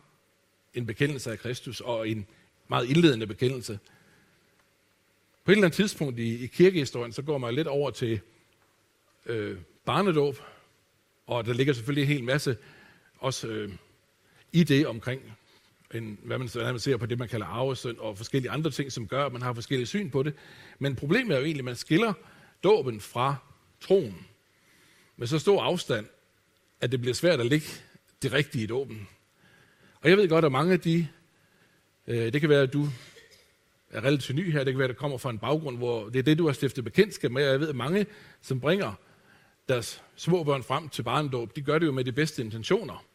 en 0.73 0.85
bekendelse 0.85 1.31
af 1.31 1.39
Kristus 1.39 1.81
og 1.81 2.09
en 2.09 2.25
meget 2.67 2.89
indledende 2.89 3.27
bekendelse. 3.27 3.79
På 5.45 5.51
et 5.51 5.55
eller 5.55 5.65
andet 5.65 5.75
tidspunkt 5.75 6.19
i, 6.19 6.43
i 6.43 6.47
kirkehistorien, 6.47 7.11
så 7.11 7.21
går 7.21 7.37
man 7.37 7.53
lidt 7.53 7.67
over 7.67 7.91
til 7.91 8.19
øh, 9.25 9.57
barnedåb, 9.85 10.37
og 11.27 11.45
der 11.45 11.53
ligger 11.53 11.73
selvfølgelig 11.73 12.01
en 12.01 12.17
hel 12.17 12.23
masse 12.23 12.57
også 13.19 13.47
øh, 13.47 13.71
i 14.51 14.63
det 14.63 14.87
omkring, 14.87 15.21
en, 15.93 16.19
hvad, 16.23 16.37
man, 16.37 16.47
hvad 16.47 16.71
man 16.71 16.79
ser 16.79 16.97
på 16.97 17.05
det, 17.05 17.19
man 17.19 17.29
kalder 17.29 17.45
arvesøn, 17.45 17.95
og 17.99 18.17
forskellige 18.17 18.51
andre 18.51 18.71
ting, 18.71 18.91
som 18.91 19.07
gør, 19.07 19.25
at 19.25 19.33
man 19.33 19.41
har 19.41 19.53
forskellige 19.53 19.87
syn 19.87 20.09
på 20.09 20.23
det. 20.23 20.33
Men 20.79 20.95
problemet 20.95 21.35
er 21.35 21.39
jo 21.39 21.45
egentlig, 21.45 21.61
at 21.61 21.65
man 21.65 21.75
skiller 21.75 22.13
dåben 22.63 22.99
fra 22.99 23.35
troen 23.81 24.25
med 25.17 25.27
så 25.27 25.39
stor 25.39 25.63
afstand, 25.63 26.05
at 26.81 26.91
det 26.91 27.01
bliver 27.01 27.13
svært 27.13 27.39
at 27.39 27.45
ligge 27.45 27.67
det 28.21 28.33
rigtige 28.33 28.63
i 28.63 28.67
dåben. 28.67 29.07
Og 30.01 30.09
jeg 30.09 30.17
ved 30.17 30.29
godt, 30.29 30.45
at 30.45 30.51
mange 30.51 30.73
af 30.73 30.79
de, 30.79 31.07
øh, 32.07 32.33
det 32.33 32.41
kan 32.41 32.49
være, 32.49 32.61
at 32.61 32.73
du 32.73 32.87
er 33.89 34.03
relativt 34.03 34.35
ny 34.35 34.51
her, 34.51 34.63
det 34.63 34.73
kan 34.73 34.79
være, 34.79 34.85
at 34.85 34.89
det 34.89 34.97
kommer 34.97 35.17
fra 35.17 35.29
en 35.29 35.39
baggrund, 35.39 35.77
hvor 35.77 36.09
det 36.09 36.19
er 36.19 36.23
det, 36.23 36.37
du 36.37 36.45
har 36.45 36.53
stiftet 36.53 36.83
bekendtskab 36.83 37.31
med, 37.31 37.45
og 37.45 37.51
jeg 37.51 37.59
ved, 37.59 37.69
at 37.69 37.75
mange, 37.75 38.05
som 38.41 38.59
bringer 38.59 38.93
deres 39.69 40.03
små 40.15 40.43
børn 40.43 40.63
frem 40.63 40.89
til 40.89 41.03
barndåb, 41.03 41.55
de 41.55 41.61
gør 41.61 41.79
det 41.79 41.85
jo 41.85 41.91
med 41.91 42.03
de 42.03 42.11
bedste 42.11 42.43
intentioner. 42.43 43.05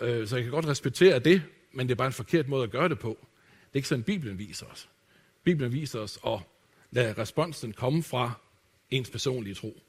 Øh, 0.00 0.28
så 0.28 0.36
jeg 0.36 0.42
kan 0.42 0.52
godt 0.52 0.66
respektere 0.66 1.18
det, 1.18 1.42
men 1.72 1.88
det 1.88 1.94
er 1.94 1.96
bare 1.96 2.06
en 2.06 2.12
forkert 2.12 2.48
måde 2.48 2.62
at 2.62 2.70
gøre 2.70 2.88
det 2.88 2.98
på. 2.98 3.18
Det 3.60 3.72
er 3.72 3.76
ikke 3.76 3.88
sådan, 3.88 4.04
Bibelen 4.04 4.38
viser 4.38 4.66
os. 4.66 4.88
Bibelen 5.44 5.72
viser 5.72 6.00
os 6.00 6.18
at 6.26 6.38
lade 6.90 7.12
responsen 7.12 7.72
komme 7.72 8.02
fra 8.02 8.32
ens 8.90 9.10
personlige 9.10 9.54
tro. 9.54 9.82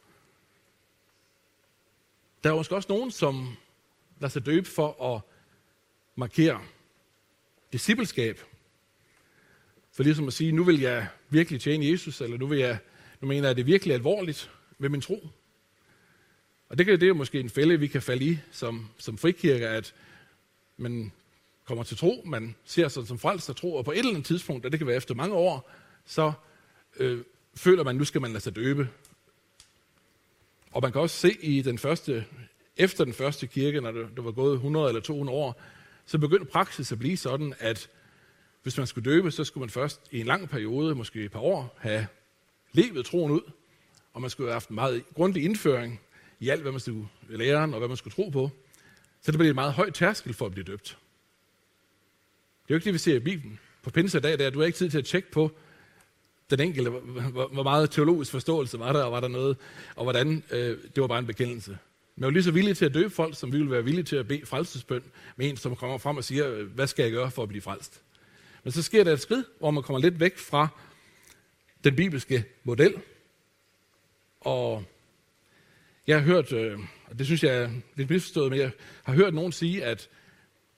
Der 2.43 2.49
er 2.49 2.55
måske 2.55 2.75
også 2.75 2.89
nogen, 2.89 3.11
som 3.11 3.55
lader 4.19 4.31
sig 4.31 4.45
døbe 4.45 4.67
for 4.67 5.15
at 5.15 5.21
markere 6.15 6.61
discipleskab. 7.73 8.39
For 9.91 10.03
ligesom 10.03 10.27
at 10.27 10.33
sige, 10.33 10.51
nu 10.51 10.63
vil 10.63 10.79
jeg 10.79 11.07
virkelig 11.29 11.61
tjene 11.61 11.85
Jesus, 11.85 12.21
eller 12.21 12.37
nu, 12.37 12.47
vil 12.47 12.59
jeg, 12.59 12.77
nu 13.21 13.27
mener 13.27 13.41
jeg, 13.41 13.49
at 13.49 13.55
det 13.55 13.63
er 13.63 13.65
virkelig 13.65 13.93
alvorligt 13.93 14.51
med 14.77 14.89
min 14.89 15.01
tro. 15.01 15.27
Og 16.69 16.77
det, 16.77 16.85
kan, 16.85 16.99
det 16.99 17.09
er 17.09 17.13
måske 17.13 17.39
en 17.39 17.49
fælde, 17.49 17.79
vi 17.79 17.87
kan 17.87 18.01
falde 18.01 18.25
i 18.25 18.39
som, 18.51 18.89
som 18.97 19.17
frikirke, 19.17 19.67
at 19.67 19.93
man 20.77 21.11
kommer 21.65 21.83
til 21.83 21.97
tro, 21.97 22.23
man 22.25 22.55
ser 22.65 22.87
sig 22.87 23.07
som 23.07 23.19
frelst 23.19 23.49
og 23.49 23.55
tro, 23.55 23.75
og 23.75 23.85
på 23.85 23.91
et 23.91 23.97
eller 23.97 24.11
andet 24.11 24.25
tidspunkt, 24.25 24.65
og 24.65 24.71
det 24.71 24.79
kan 24.79 24.87
være 24.87 24.95
efter 24.95 25.15
mange 25.15 25.35
år, 25.35 25.71
så 26.05 26.31
øh, 26.97 27.23
føler 27.55 27.83
man, 27.83 27.95
nu 27.95 28.05
skal 28.05 28.21
man 28.21 28.31
lade 28.31 28.43
sig 28.43 28.55
døbe. 28.55 28.89
Og 30.71 30.81
man 30.81 30.91
kan 30.91 31.01
også 31.01 31.15
se 31.15 31.37
i 31.41 31.61
den 31.61 31.77
første, 31.77 32.25
efter 32.77 33.03
den 33.03 33.13
første 33.13 33.47
kirke, 33.47 33.81
når 33.81 33.91
det, 33.91 34.07
det 34.15 34.23
var 34.23 34.31
gået 34.31 34.53
100 34.53 34.87
eller 34.87 35.01
200 35.01 35.37
år, 35.37 35.61
så 36.05 36.17
begyndte 36.17 36.45
praksis 36.45 36.91
at 36.91 36.99
blive 36.99 37.17
sådan, 37.17 37.53
at 37.59 37.89
hvis 38.63 38.77
man 38.77 38.87
skulle 38.87 39.11
døbe, 39.11 39.31
så 39.31 39.43
skulle 39.43 39.61
man 39.61 39.69
først 39.69 40.01
i 40.11 40.19
en 40.19 40.25
lang 40.25 40.49
periode, 40.49 40.95
måske 40.95 41.23
et 41.23 41.31
par 41.31 41.39
år, 41.39 41.77
have 41.79 42.07
levet 42.71 43.05
troen 43.05 43.31
ud, 43.31 43.51
og 44.13 44.21
man 44.21 44.29
skulle 44.29 44.47
have 44.47 44.53
haft 44.53 44.69
en 44.69 44.75
meget 44.75 45.03
grundig 45.15 45.43
indføring 45.43 46.01
i 46.39 46.49
alt, 46.49 46.61
hvad 46.61 46.71
man 46.71 46.79
skulle 46.79 47.07
lære, 47.29 47.61
og 47.61 47.77
hvad 47.77 47.87
man 47.87 47.97
skulle 47.97 48.13
tro 48.13 48.29
på. 48.29 48.49
Så 49.21 49.31
det 49.31 49.39
blev 49.39 49.49
et 49.49 49.55
meget 49.55 49.73
højt 49.73 49.93
tærskel 49.93 50.33
for 50.33 50.45
at 50.45 50.51
blive 50.51 50.63
døbt. 50.63 50.97
Det 52.63 52.73
er 52.73 52.75
jo 52.75 52.75
ikke 52.75 52.85
det, 52.85 52.93
vi 52.93 52.97
ser 52.97 53.15
i 53.15 53.19
Bibelen. 53.19 53.59
På 53.83 53.89
pinsedag, 53.89 54.39
der 54.39 54.49
du 54.49 54.59
har 54.59 54.65
ikke 54.65 54.77
tid 54.77 54.89
til 54.89 54.97
at 54.97 55.05
tjekke 55.05 55.31
på 55.31 55.51
den 56.49 56.59
enkelte, 56.59 56.89
hvor, 56.89 57.47
hvor 57.47 57.63
meget 57.63 57.91
teologisk 57.91 58.31
forståelse 58.31 58.79
var 58.79 58.93
der, 58.93 59.03
og 59.03 59.11
var 59.11 59.19
der 59.19 59.27
noget, 59.27 59.57
og 59.95 60.03
hvordan 60.03 60.43
øh, 60.51 60.77
det 60.95 61.01
var 61.01 61.07
bare 61.07 61.19
en 61.19 61.27
bekendelse. 61.27 61.77
Men 62.15 62.23
jeg 62.23 62.25
jo 62.25 62.33
lige 62.33 62.43
så 62.43 62.51
villig 62.51 62.77
til 62.77 62.85
at 62.85 62.93
døbe 62.93 63.09
folk, 63.09 63.37
som 63.37 63.53
vi 63.53 63.57
vil 63.57 63.71
være 63.71 63.83
villige 63.83 64.03
til 64.03 64.15
at 64.15 64.27
bede 64.27 64.45
frelsesbøn 64.45 65.03
med 65.35 65.49
en, 65.49 65.57
som 65.57 65.75
kommer 65.75 65.97
frem 65.97 66.17
og 66.17 66.23
siger, 66.23 66.63
hvad 66.63 66.87
skal 66.87 67.03
jeg 67.03 67.11
gøre 67.11 67.31
for 67.31 67.43
at 67.43 67.49
blive 67.49 67.61
frelst? 67.61 68.01
Men 68.63 68.71
så 68.71 68.81
sker 68.81 69.03
der 69.03 69.13
et 69.13 69.19
skridt, 69.19 69.45
hvor 69.59 69.71
man 69.71 69.83
kommer 69.83 69.99
lidt 69.99 70.19
væk 70.19 70.37
fra 70.37 70.67
den 71.83 71.95
bibelske 71.95 72.45
model. 72.63 72.93
Og 74.41 74.83
jeg 76.07 76.17
har 76.17 76.25
hørt, 76.25 76.53
øh, 76.53 76.79
og 77.07 77.19
det 77.19 77.25
synes 77.25 77.43
jeg 77.43 77.55
er 77.55 77.69
lidt 77.95 78.09
misforstået, 78.09 78.51
men 78.51 78.59
jeg 78.59 78.71
har 79.03 79.13
hørt 79.13 79.33
nogen 79.33 79.51
sige, 79.51 79.85
at 79.85 80.09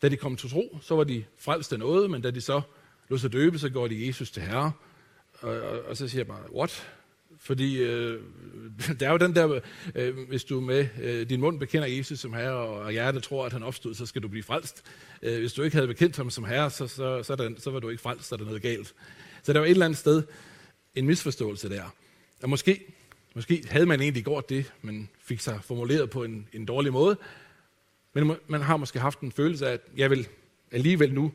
da 0.02 0.10
de 0.10 0.18
kom 0.18 0.36
til 0.36 0.50
tro, 0.50 0.78
så 0.82 0.96
var 0.96 1.04
de 1.04 1.24
frelst 1.38 1.74
af 1.74 1.80
noget, 1.80 2.12
men 2.12 2.22
da 2.22 2.32
de 2.32 2.42
så 2.42 2.62
lå 3.10 3.18
sig 3.18 3.34
døbe, 3.34 3.60
så 3.60 3.70
går 3.70 3.88
de 3.88 4.08
Jesus 4.08 4.32
til 4.32 4.44
herre. 4.44 4.72
Og, 5.42 5.62
og, 5.62 5.82
og 5.82 5.98
så 5.98 6.08
siger 6.08 6.20
jeg 6.20 6.28
bare, 6.28 6.54
what? 6.54 6.88
Fordi 7.38 7.82
øh, 7.82 8.22
der 9.00 9.08
er 9.08 9.12
jo 9.12 9.18
den 9.18 9.36
der, 9.36 9.60
øh, 9.96 10.18
hvis 10.28 10.44
du 10.44 10.62
med 10.62 10.88
øh, 11.02 11.30
din 11.30 11.40
mund 11.40 11.60
bekender 11.60 11.88
Jesus 11.88 12.20
som 12.20 12.34
herre, 12.34 12.54
og 12.54 12.92
hjertet 12.92 13.24
tror, 13.24 13.46
at 13.46 13.54
han 13.54 13.64
opstod, 13.64 13.94
så 13.94 14.06
skal 14.06 14.24
du 14.24 14.28
blive 14.28 14.44
frelst. 14.44 14.84
Øh, 15.22 15.40
hvis 15.40 15.54
du 15.54 15.64
ikke 15.64 15.76
havde 15.76 15.88
bekendt 15.88 16.18
ham 16.18 16.30
som 16.30 16.44
herre, 16.44 16.70
så, 16.70 16.88
så, 16.88 17.24
så, 17.24 17.36
der, 17.36 17.50
så 17.58 17.72
var 17.72 17.80
du 17.80 17.90
ikke 17.90 18.02
frelst, 18.02 18.28
så 18.28 18.36
er 18.36 18.38
der 18.38 18.46
noget 18.46 18.62
galt. 18.62 18.94
Så 19.44 19.54
der 19.54 19.60
var 19.60 19.66
et 19.66 19.72
eller 19.72 19.86
andet 19.86 20.00
sted 20.00 20.24
en 20.96 21.08
misforståelse 21.08 21.70
der. 21.70 21.96
Og 22.44 22.50
måske, 22.50 22.84
måske 23.36 23.64
havde 23.70 23.86
man 23.86 24.02
egentlig 24.02 24.24
gjort 24.24 24.50
det, 24.50 24.74
men 24.82 25.10
fik 25.20 25.40
sig 25.40 25.60
formuleret 25.64 26.10
på 26.10 26.24
en, 26.24 26.48
en 26.54 26.66
dårlig 26.66 26.94
måde. 26.94 27.18
Men 28.14 28.36
man 28.48 28.62
har 28.62 28.78
måske 28.78 29.00
haft 29.00 29.20
en 29.20 29.32
følelse 29.32 29.68
af, 29.68 29.74
at 29.74 29.82
jeg 29.98 30.10
vil 30.10 30.28
alligevel 30.72 31.14
nu 31.14 31.32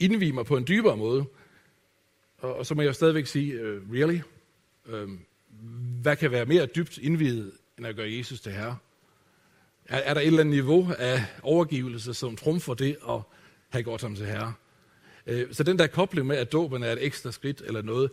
indvige 0.00 0.32
mig 0.32 0.46
på 0.46 0.56
en 0.56 0.66
dybere 0.68 0.96
måde. 0.96 1.26
Og, 2.44 2.56
og 2.56 2.66
så 2.66 2.74
må 2.74 2.82
jeg 2.82 2.94
stadigvæk 2.94 3.26
sige, 3.26 3.76
uh, 3.76 3.92
really? 3.92 4.20
Uh, 4.84 5.10
hvad 6.02 6.16
kan 6.16 6.30
være 6.30 6.46
mere 6.46 6.66
dybt 6.66 6.98
indvidet, 6.98 7.52
end 7.78 7.86
at 7.86 7.96
gøre 7.96 8.12
Jesus 8.12 8.40
til 8.40 8.52
herre? 8.52 8.76
Er, 9.84 9.98
er 9.98 10.14
der 10.14 10.20
et 10.20 10.26
eller 10.26 10.40
andet 10.40 10.54
niveau 10.54 10.92
af 10.98 11.24
overgivelse, 11.42 12.14
som 12.14 12.36
trumfer 12.36 12.74
det 12.74 12.96
at 13.08 13.20
have 13.68 13.82
gjort 13.82 14.02
ham 14.02 14.16
til 14.16 14.26
herre? 14.26 14.54
Uh, 15.26 15.52
så 15.52 15.62
den 15.62 15.78
der 15.78 15.86
kobling 15.86 16.26
med, 16.26 16.36
at 16.36 16.52
dåben 16.52 16.82
er 16.82 16.92
et 16.92 17.04
ekstra 17.04 17.32
skridt 17.32 17.62
eller 17.66 17.82
noget, 17.82 18.10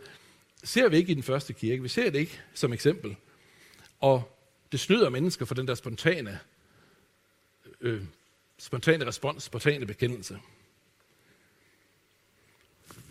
ser 0.64 0.90
vi 0.90 0.98
ikke 0.98 1.12
i 1.12 1.16
den 1.16 1.24
første 1.24 1.54
kirke. 1.54 1.82
Vi 1.82 1.88
ser 1.88 2.10
det 2.10 2.20
ikke 2.20 2.42
som 2.54 2.74
eksempel. 2.74 3.16
Og 4.00 4.38
det 4.72 4.80
snyder 4.80 5.10
mennesker 5.10 5.46
for 5.46 5.56
den 5.56 5.68
der 5.68 5.76
spontane 5.76 6.40
øh, 7.82 8.02
spontane 8.58 9.08
respons, 9.08 9.44
spontane 9.44 9.86
bekendelse. 9.86 10.40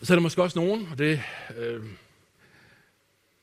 Så 0.02 0.12
er 0.12 0.16
der 0.16 0.22
måske 0.22 0.42
også 0.42 0.58
nogen, 0.58 0.88
og 0.90 0.98
det, 0.98 1.22
øh, 1.56 1.82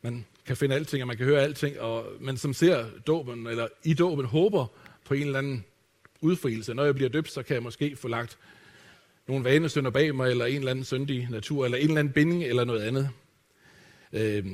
man 0.02 0.26
kan 0.46 0.58
finde 0.58 0.76
alting, 0.76 1.04
og 1.04 1.08
man 1.08 1.18
kan 1.18 1.26
høre 1.26 1.42
alting, 1.42 1.80
og, 1.80 2.06
men 2.20 2.38
som 2.38 2.54
ser 2.54 2.86
dåben, 3.08 3.48
eller 3.48 3.68
i 3.84 3.94
dåben 3.94 4.26
håber 4.26 4.66
på 5.06 5.14
en 5.14 5.22
eller 5.22 5.40
anden 5.40 5.66
udfrielse. 6.22 6.74
Når 6.74 6.86
jeg 6.86 6.96
bliver 6.96 7.10
døbt, 7.10 7.32
så 7.32 7.44
kan 7.44 7.54
jeg 7.54 7.64
måske 7.64 7.96
få 7.96 8.08
lagt 8.08 8.38
nogle 9.28 9.44
vanesynder 9.44 9.92
bag 9.92 10.16
mig, 10.16 10.30
eller 10.30 10.46
en 10.46 10.58
eller 10.58 10.72
anden 10.72 10.86
syndig 10.86 11.28
natur, 11.32 11.66
eller 11.66 11.78
en 11.78 11.88
eller 11.88 12.00
anden 12.00 12.14
binding, 12.14 12.44
eller 12.44 12.64
noget 12.64 12.82
andet. 12.82 13.10
Øh, 14.14 14.46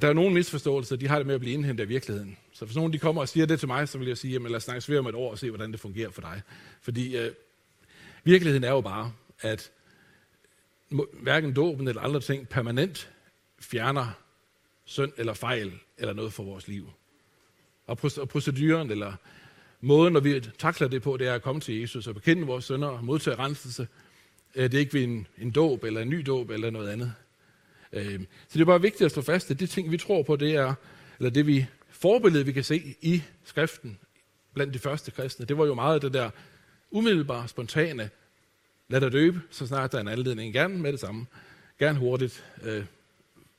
der 0.00 0.08
er 0.08 0.12
nogle 0.12 0.34
misforståelser, 0.34 0.96
de 0.96 1.08
har 1.08 1.16
det 1.16 1.26
med 1.26 1.34
at 1.34 1.40
blive 1.40 1.54
indhentet 1.54 1.84
af 1.84 1.88
virkeligheden. 1.88 2.36
Så 2.52 2.64
hvis 2.64 2.76
nogen 2.76 2.92
de 2.92 2.98
kommer 2.98 3.22
og 3.22 3.28
siger 3.28 3.46
det 3.46 3.58
til 3.58 3.68
mig, 3.68 3.88
så 3.88 3.98
vil 3.98 4.08
jeg 4.08 4.18
sige, 4.18 4.32
jamen 4.32 4.50
lad 4.50 4.56
os 4.56 4.62
snakke 4.62 4.80
svært 4.80 4.98
om 4.98 5.06
et 5.06 5.14
år 5.14 5.30
og 5.30 5.38
se, 5.38 5.50
hvordan 5.50 5.72
det 5.72 5.80
fungerer 5.80 6.10
for 6.10 6.20
dig. 6.20 6.42
Fordi 6.82 7.16
øh, 7.16 7.30
virkeligheden 8.24 8.64
er 8.64 8.70
jo 8.70 8.80
bare, 8.80 9.12
at 9.44 9.70
hverken 11.12 11.52
dåben 11.52 11.88
eller 11.88 12.02
andre 12.02 12.20
ting 12.20 12.48
permanent 12.48 13.10
fjerner 13.60 14.06
synd 14.84 15.12
eller 15.16 15.34
fejl 15.34 15.72
eller 15.98 16.14
noget 16.14 16.32
for 16.32 16.42
vores 16.42 16.68
liv. 16.68 16.90
Og 17.86 17.98
proceduren 18.28 18.90
eller 18.90 19.12
måden, 19.80 20.12
når 20.12 20.20
vi 20.20 20.40
takler 20.58 20.88
det 20.88 21.02
på, 21.02 21.16
det 21.16 21.28
er 21.28 21.34
at 21.34 21.42
komme 21.42 21.60
til 21.60 21.80
Jesus 21.80 22.06
og 22.06 22.14
bekende 22.14 22.46
vores 22.46 22.64
synder 22.64 22.88
og 22.88 23.04
modtage 23.04 23.36
renselse. 23.36 23.88
Øh, 24.54 24.64
det 24.64 24.74
er 24.74 24.78
ikke 24.78 24.94
ved 24.94 25.02
en, 25.02 25.26
en 25.38 25.50
dåb 25.50 25.84
eller 25.84 26.00
en 26.00 26.08
ny 26.08 26.20
dåb 26.20 26.50
eller 26.50 26.70
noget 26.70 26.88
andet. 26.88 27.14
Øh, 27.92 28.20
så 28.20 28.54
det 28.54 28.60
er 28.60 28.64
bare 28.64 28.82
vigtigt 28.82 29.06
at 29.06 29.12
slå 29.12 29.22
fast, 29.22 29.50
at 29.50 29.60
de 29.60 29.66
ting, 29.66 29.90
vi 29.90 29.98
tror 29.98 30.22
på, 30.22 30.36
det 30.36 30.54
er, 30.54 30.74
eller 31.18 31.30
det 31.30 31.46
vi 31.46 31.66
forbillede, 31.90 32.46
vi 32.46 32.52
kan 32.52 32.64
se 32.64 32.96
i 33.00 33.22
skriften 33.44 33.98
blandt 34.54 34.74
de 34.74 34.78
første 34.78 35.10
kristne, 35.10 35.46
det 35.46 35.58
var 35.58 35.66
jo 35.66 35.74
meget 35.74 36.02
det 36.02 36.12
der 36.12 36.30
umiddelbare, 36.90 37.48
spontane, 37.48 38.10
lad 38.94 39.00
dig 39.00 39.12
døbe, 39.12 39.40
så 39.50 39.66
snart 39.66 39.92
der 39.92 39.98
er 39.98 40.02
en 40.02 40.08
anledning. 40.08 40.52
Gerne 40.52 40.78
med 40.78 40.92
det 40.92 41.00
samme. 41.00 41.26
Gerne 41.78 41.98
hurtigt. 41.98 42.44
Øh, 42.62 42.84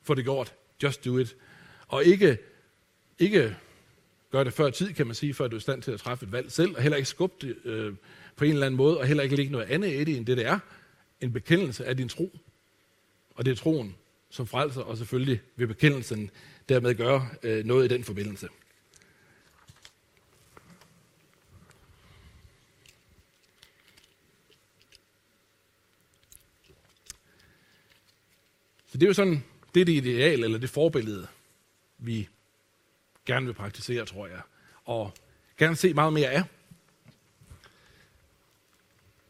få 0.03 0.13
det 0.13 0.23
gjort. 0.23 0.53
Just 0.83 1.05
do 1.05 1.17
it. 1.17 1.35
Og 1.87 2.05
ikke, 2.05 2.37
ikke 3.19 3.55
gør 4.31 4.43
det 4.43 4.53
før 4.53 4.69
tid, 4.69 4.93
kan 4.93 5.05
man 5.07 5.15
sige, 5.15 5.33
før 5.33 5.47
du 5.47 5.55
er 5.55 5.57
i 5.57 5.61
stand 5.61 5.81
til 5.81 5.91
at 5.91 5.99
træffe 5.99 6.25
et 6.25 6.31
valg 6.31 6.51
selv, 6.51 6.75
og 6.75 6.81
heller 6.81 6.97
ikke 6.97 7.09
skubbe 7.09 7.47
det 7.47 7.55
øh, 7.65 7.93
på 8.35 8.45
en 8.45 8.51
eller 8.51 8.65
anden 8.65 8.77
måde, 8.77 8.97
og 8.97 9.07
heller 9.07 9.23
ikke 9.23 9.35
lægge 9.35 9.51
noget 9.51 9.65
andet 9.65 9.93
i 9.93 10.03
det, 10.03 10.17
end 10.17 10.25
det, 10.25 10.37
det 10.37 10.45
er. 10.45 10.59
En 11.21 11.33
bekendelse 11.33 11.85
af 11.85 11.97
din 11.97 12.09
tro. 12.09 12.37
Og 13.35 13.45
det 13.45 13.51
er 13.51 13.55
troen, 13.55 13.95
som 14.29 14.47
frelser, 14.47 14.81
og 14.81 14.97
selvfølgelig 14.97 15.41
vil 15.55 15.67
bekendelsen 15.67 16.29
dermed 16.69 16.95
gøre 16.95 17.27
øh, 17.43 17.65
noget 17.65 17.85
i 17.85 17.87
den 17.87 18.03
forbindelse. 18.03 18.47
Så 28.95 28.99
det 28.99 29.05
er 29.05 29.09
jo 29.09 29.13
sådan, 29.13 29.43
det 29.73 29.81
er 29.81 29.85
det 29.85 29.93
ideal, 29.93 30.43
eller 30.43 30.57
det 30.57 30.69
forbillede, 30.69 31.27
vi 31.97 32.29
gerne 33.25 33.45
vil 33.45 33.53
praktisere, 33.53 34.05
tror 34.05 34.27
jeg. 34.27 34.41
Og 34.85 35.13
gerne 35.57 35.75
se 35.75 35.93
meget 35.93 36.13
mere 36.13 36.29
af. 36.29 36.43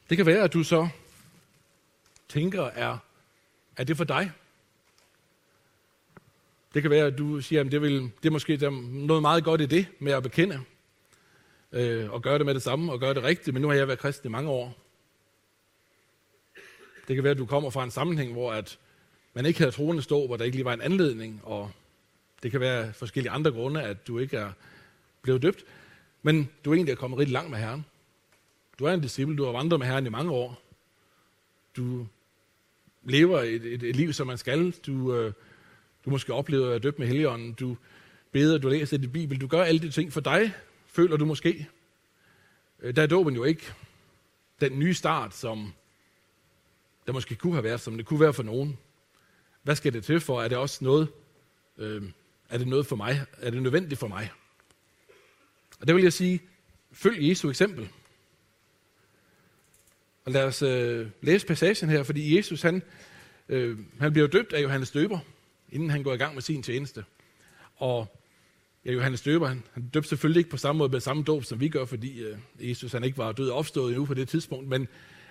Det 0.10 0.18
kan 0.18 0.26
være, 0.26 0.44
at 0.44 0.54
du 0.54 0.64
så 0.64 0.88
tænker, 2.30 2.64
er, 2.64 2.98
er 3.78 3.84
det 3.84 3.98
for 3.98 4.04
dig? 4.04 4.32
Det 6.74 6.82
kan 6.82 6.92
være, 6.92 7.06
at 7.06 7.18
du 7.18 7.42
siger, 7.42 7.62
at 7.62 7.72
det, 7.72 7.82
vil, 7.82 8.02
det 8.02 8.26
er 8.26 8.32
måske 8.32 8.58
der 8.58 8.68
er 8.68 8.82
noget 8.92 9.22
meget 9.22 9.44
godt 9.44 9.62
i 9.62 9.66
det 9.66 9.88
med 10.00 10.12
at 10.12 10.24
bekende, 10.24 10.62
øh, 11.72 12.12
og 12.12 12.22
gøre 12.22 12.38
det 12.38 12.46
med 12.46 12.54
det 12.54 12.64
samme, 12.64 12.92
og 12.92 13.00
gøre 13.00 13.14
det 13.14 13.24
rigtigt, 13.24 13.54
men 13.54 13.62
nu 13.62 13.68
har 13.68 13.76
jeg 13.76 13.88
været 13.88 14.00
kristen 14.00 14.30
i 14.30 14.32
mange 14.32 14.50
år. 14.50 14.78
Det 17.08 17.16
kan 17.16 17.24
være, 17.24 17.32
at 17.32 17.38
du 17.38 17.46
kommer 17.46 17.70
fra 17.70 17.84
en 17.84 17.92
sammenhæng, 17.92 18.32
hvor 18.32 18.54
at 18.54 18.80
man 19.36 19.46
ikke 19.46 19.60
havde 19.60 19.72
troende 19.72 20.02
stå, 20.02 20.28
hvor 20.28 20.38
der 20.38 20.46
ikke 20.46 20.58
lige 20.58 20.66
var 20.66 20.74
en 20.74 20.82
anledning, 20.82 21.42
og 21.44 21.72
det 22.44 22.52
kan 22.52 22.60
være 22.60 22.94
forskellige 22.94 23.32
andre 23.32 23.52
grunde, 23.52 23.82
at 23.82 24.08
du 24.08 24.20
ikke 24.20 24.38
er 24.38 24.52
blevet 25.22 25.42
døbt, 25.42 25.66
men 26.24 26.50
du 26.66 26.74
egentlig 26.74 26.92
er 26.92 26.96
kommet 26.96 27.20
rigtig 27.20 27.34
langt 27.34 27.50
med 27.50 27.60
Herren. 27.60 27.86
Du 28.80 28.86
er 28.86 28.94
en 28.94 29.02
disciple, 29.02 29.38
du 29.38 29.46
har 29.46 29.52
vandret 29.52 29.80
med 29.80 29.88
Herren 29.88 30.06
i 30.06 30.10
mange 30.10 30.32
år. 30.32 30.62
Du 31.78 32.08
lever 33.04 33.40
et, 33.40 33.66
et, 33.66 33.84
et 33.84 33.96
liv, 33.96 34.14
som 34.14 34.28
man 34.28 34.38
skal. 34.38 34.72
Du, 34.72 35.16
øh, 35.16 35.34
du 36.06 36.10
måske 36.10 36.34
oplever 36.34 36.66
at 36.66 36.70
være 36.70 36.80
døbt 36.80 37.00
med 37.00 37.08
Helligånden. 37.08 37.54
Du 37.54 37.78
beder, 38.32 38.58
du 38.58 38.68
læser 38.68 38.98
dit 38.98 39.12
Bibel. 39.12 39.42
Du 39.42 39.48
gør 39.48 39.64
alle 39.64 39.82
de 39.82 39.92
ting 39.92 40.14
for 40.14 40.22
dig, 40.22 40.54
føler 40.88 41.18
du 41.18 41.26
måske. 41.26 41.68
Øh, 42.80 42.96
der 42.96 43.02
er 43.02 43.08
dåben 43.08 43.36
jo 43.36 43.44
ikke 43.44 43.74
den 44.62 44.80
nye 44.80 44.94
start, 44.94 45.36
som 45.36 45.74
der 47.08 47.14
måske 47.14 47.36
kunne 47.36 47.54
have 47.54 47.64
været, 47.64 47.82
som 47.82 47.98
det 47.98 48.06
kunne 48.06 48.20
være 48.20 48.34
for 48.34 48.44
nogen. 48.44 48.78
Hvad 49.66 49.76
skal 49.76 49.94
det 49.94 50.04
til 50.04 50.20
for? 50.20 50.42
Er 50.42 50.48
det 50.48 50.58
også 50.58 50.84
noget, 50.84 51.08
øh, 51.78 52.04
er 52.50 52.58
det 52.58 52.68
noget 52.68 52.86
for 52.86 52.96
mig? 52.96 53.26
Er 53.38 53.50
det 53.50 53.62
nødvendigt 53.62 54.00
for 54.00 54.08
mig? 54.08 54.32
Og 55.80 55.88
det 55.88 55.96
vil 55.96 56.04
jeg 56.04 56.14
sige, 56.14 56.42
følg 56.92 57.30
Jesu 57.30 57.50
eksempel. 57.50 57.90
Og 60.26 60.32
lad 60.32 60.44
os 60.44 60.62
øh, 60.62 61.08
læse 61.22 61.48
passagen 61.48 61.90
her, 61.90 62.04
fordi 62.04 62.38
Jesus 62.38 62.62
han, 62.62 62.84
øh, 63.50 63.80
han 64.00 64.12
bliver 64.12 64.28
døbt 64.28 64.54
af 64.54 64.64
Johannes 64.64 64.92
Døber, 64.92 65.20
inden 65.72 65.90
han 65.90 66.04
går 66.04 66.14
i 66.14 66.18
gang 66.18 66.34
med 66.34 66.42
sin 66.42 66.64
tjeneste. 66.64 67.06
Og 67.76 68.18
ja, 68.86 68.92
Johannes 68.92 69.22
Døber, 69.22 69.48
han, 69.48 69.64
han 69.74 69.88
døbte 69.88 70.10
selvfølgelig 70.10 70.40
ikke 70.40 70.50
på 70.50 70.58
samme 70.58 70.78
måde 70.78 70.90
med 70.90 71.00
samme 71.00 71.24
dåb, 71.24 71.44
som 71.44 71.60
vi 71.60 71.70
gør, 71.70 71.86
fordi 71.86 72.24
øh, 72.24 72.38
Jesus 72.60 72.92
han 72.92 73.04
ikke 73.04 73.18
var 73.18 73.32
død 73.32 73.50
og 73.50 73.58
opstået 73.58 73.90
endnu 73.90 74.06
på 74.06 74.14
det 74.14 74.30
tidspunkt, 74.30 74.68
men 74.68 74.88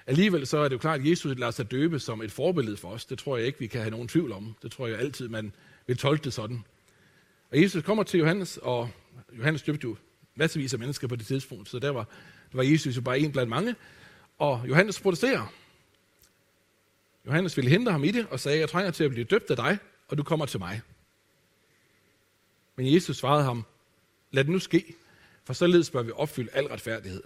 alligevel 0.07 0.47
så 0.47 0.59
er 0.59 0.69
det 0.69 0.73
jo 0.73 0.79
klart, 0.79 1.01
at 1.01 1.07
Jesus 1.07 1.39
lader 1.39 1.51
sig 1.51 1.71
døbe 1.71 1.99
som 1.99 2.23
et 2.23 2.33
forbillede 2.33 2.77
for 2.77 2.89
os. 2.89 3.05
Det 3.05 3.19
tror 3.19 3.37
jeg 3.37 3.47
ikke, 3.47 3.59
vi 3.59 3.67
kan 3.67 3.81
have 3.81 3.91
nogen 3.91 4.09
tvivl 4.09 4.33
om. 4.33 4.55
Det 4.63 4.73
tror 4.73 4.87
jeg 4.87 4.99
altid, 4.99 5.29
man 5.29 5.53
vil 5.87 5.97
tolke 5.97 6.25
det 6.25 6.33
sådan. 6.33 6.65
Og 7.51 7.63
Jesus 7.63 7.83
kommer 7.83 8.03
til 8.03 8.19
Johannes, 8.19 8.57
og 8.57 8.91
Johannes 9.39 9.63
døbte 9.63 9.85
jo 9.85 9.97
masservis 10.35 10.73
af 10.73 10.79
mennesker 10.79 11.09
på 11.09 11.17
det 11.17 11.27
tidspunkt, 11.27 11.69
så 11.69 11.79
der 11.79 11.91
var, 11.91 12.05
der 12.53 12.57
var 12.57 12.63
Jesus 12.63 12.97
jo 12.97 13.01
bare 13.01 13.19
en 13.19 13.33
blandt 13.33 13.51
mange. 13.51 13.75
Og 14.39 14.65
Johannes 14.69 15.01
protesterer. 15.01 15.53
Johannes 17.27 17.57
ville 17.57 17.71
hindre 17.71 17.93
ham 17.93 18.05
i 18.05 18.11
det 18.11 18.27
og 18.31 18.41
sagde, 18.41 18.59
jeg 18.59 18.69
trænger 18.69 18.91
til 18.91 19.05
at 19.05 19.11
blive 19.11 19.25
døbt 19.25 19.51
af 19.51 19.57
dig, 19.57 19.79
og 20.09 20.19
du 20.19 20.23
kommer 20.23 20.47
til 20.47 20.61
mig. 20.61 20.81
Men 22.77 22.95
Jesus 22.95 23.17
svarede 23.17 23.45
ham, 23.45 23.65
lad 24.31 24.45
det 24.45 24.53
nu 24.53 24.59
ske, 24.59 24.95
for 25.45 25.53
således 25.53 25.91
bør 25.91 26.03
vi 26.03 26.11
opfylde 26.15 26.51
al 26.53 26.67
retfærdighed. 26.67 27.23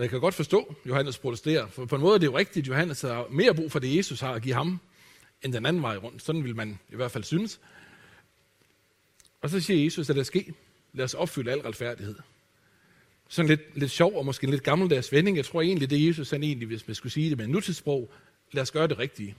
Og 0.00 0.04
jeg 0.04 0.10
kan 0.10 0.20
godt 0.20 0.34
forstå, 0.34 0.74
Johannes 0.86 1.18
protesterer, 1.18 1.66
for 1.66 1.84
på 1.84 1.94
en 1.94 2.00
måde 2.00 2.14
er 2.14 2.18
det 2.18 2.26
jo 2.26 2.38
rigtigt, 2.38 2.64
at 2.64 2.68
Johannes 2.68 3.00
har 3.00 3.26
mere 3.30 3.54
brug 3.54 3.72
for 3.72 3.78
det, 3.78 3.96
Jesus 3.96 4.20
har 4.20 4.32
at 4.32 4.42
give 4.42 4.54
ham, 4.54 4.80
end 5.42 5.52
den 5.52 5.66
anden 5.66 5.82
vej 5.82 5.96
rundt. 5.96 6.22
Sådan 6.22 6.44
vil 6.44 6.56
man 6.56 6.78
i 6.88 6.96
hvert 6.96 7.10
fald 7.10 7.24
synes. 7.24 7.60
Og 9.40 9.50
så 9.50 9.60
siger 9.60 9.84
Jesus, 9.84 10.10
at 10.10 10.16
det 10.16 10.26
ske. 10.26 10.54
Lad 10.92 11.04
os 11.04 11.14
opfylde 11.14 11.52
al 11.52 11.60
retfærdighed. 11.60 12.14
Sådan 13.28 13.48
lidt, 13.48 13.78
lidt 13.78 13.90
sjov 13.90 14.16
og 14.16 14.24
måske 14.24 14.44
en 14.44 14.50
lidt 14.50 14.62
gammeldags 14.62 15.12
vending. 15.12 15.36
Jeg 15.36 15.44
tror 15.44 15.62
egentlig, 15.62 15.90
det 15.90 16.02
er 16.02 16.06
Jesus 16.06 16.30
han 16.30 16.42
egentlig, 16.42 16.68
hvis 16.68 16.86
man 16.86 16.94
skulle 16.94 17.12
sige 17.12 17.30
det 17.30 17.38
med 17.38 17.46
nutidssprog. 17.46 18.10
Lad 18.52 18.62
os 18.62 18.70
gøre 18.70 18.86
det 18.86 18.98
rigtige. 18.98 19.36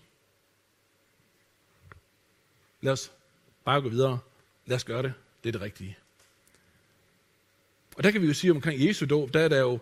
Lad 2.82 2.94
os 2.94 3.12
bare 3.66 3.82
gå 3.82 3.90
videre. 3.90 4.20
Lad 4.66 4.76
os 4.76 4.84
gøre 4.84 5.04
det. 5.04 5.14
Det 5.44 5.50
er 5.50 5.52
det 5.52 5.62
rigtige. 5.62 5.98
Og 7.96 8.04
der 8.04 8.12
kan 8.12 8.22
vi 8.22 8.28
jo 8.28 8.34
sige 8.34 8.52
omkring 8.52 8.88
Jesu 8.88 9.06
dåb, 9.06 9.34
der 9.34 9.40
er 9.40 9.48
der 9.48 9.60
jo 9.60 9.80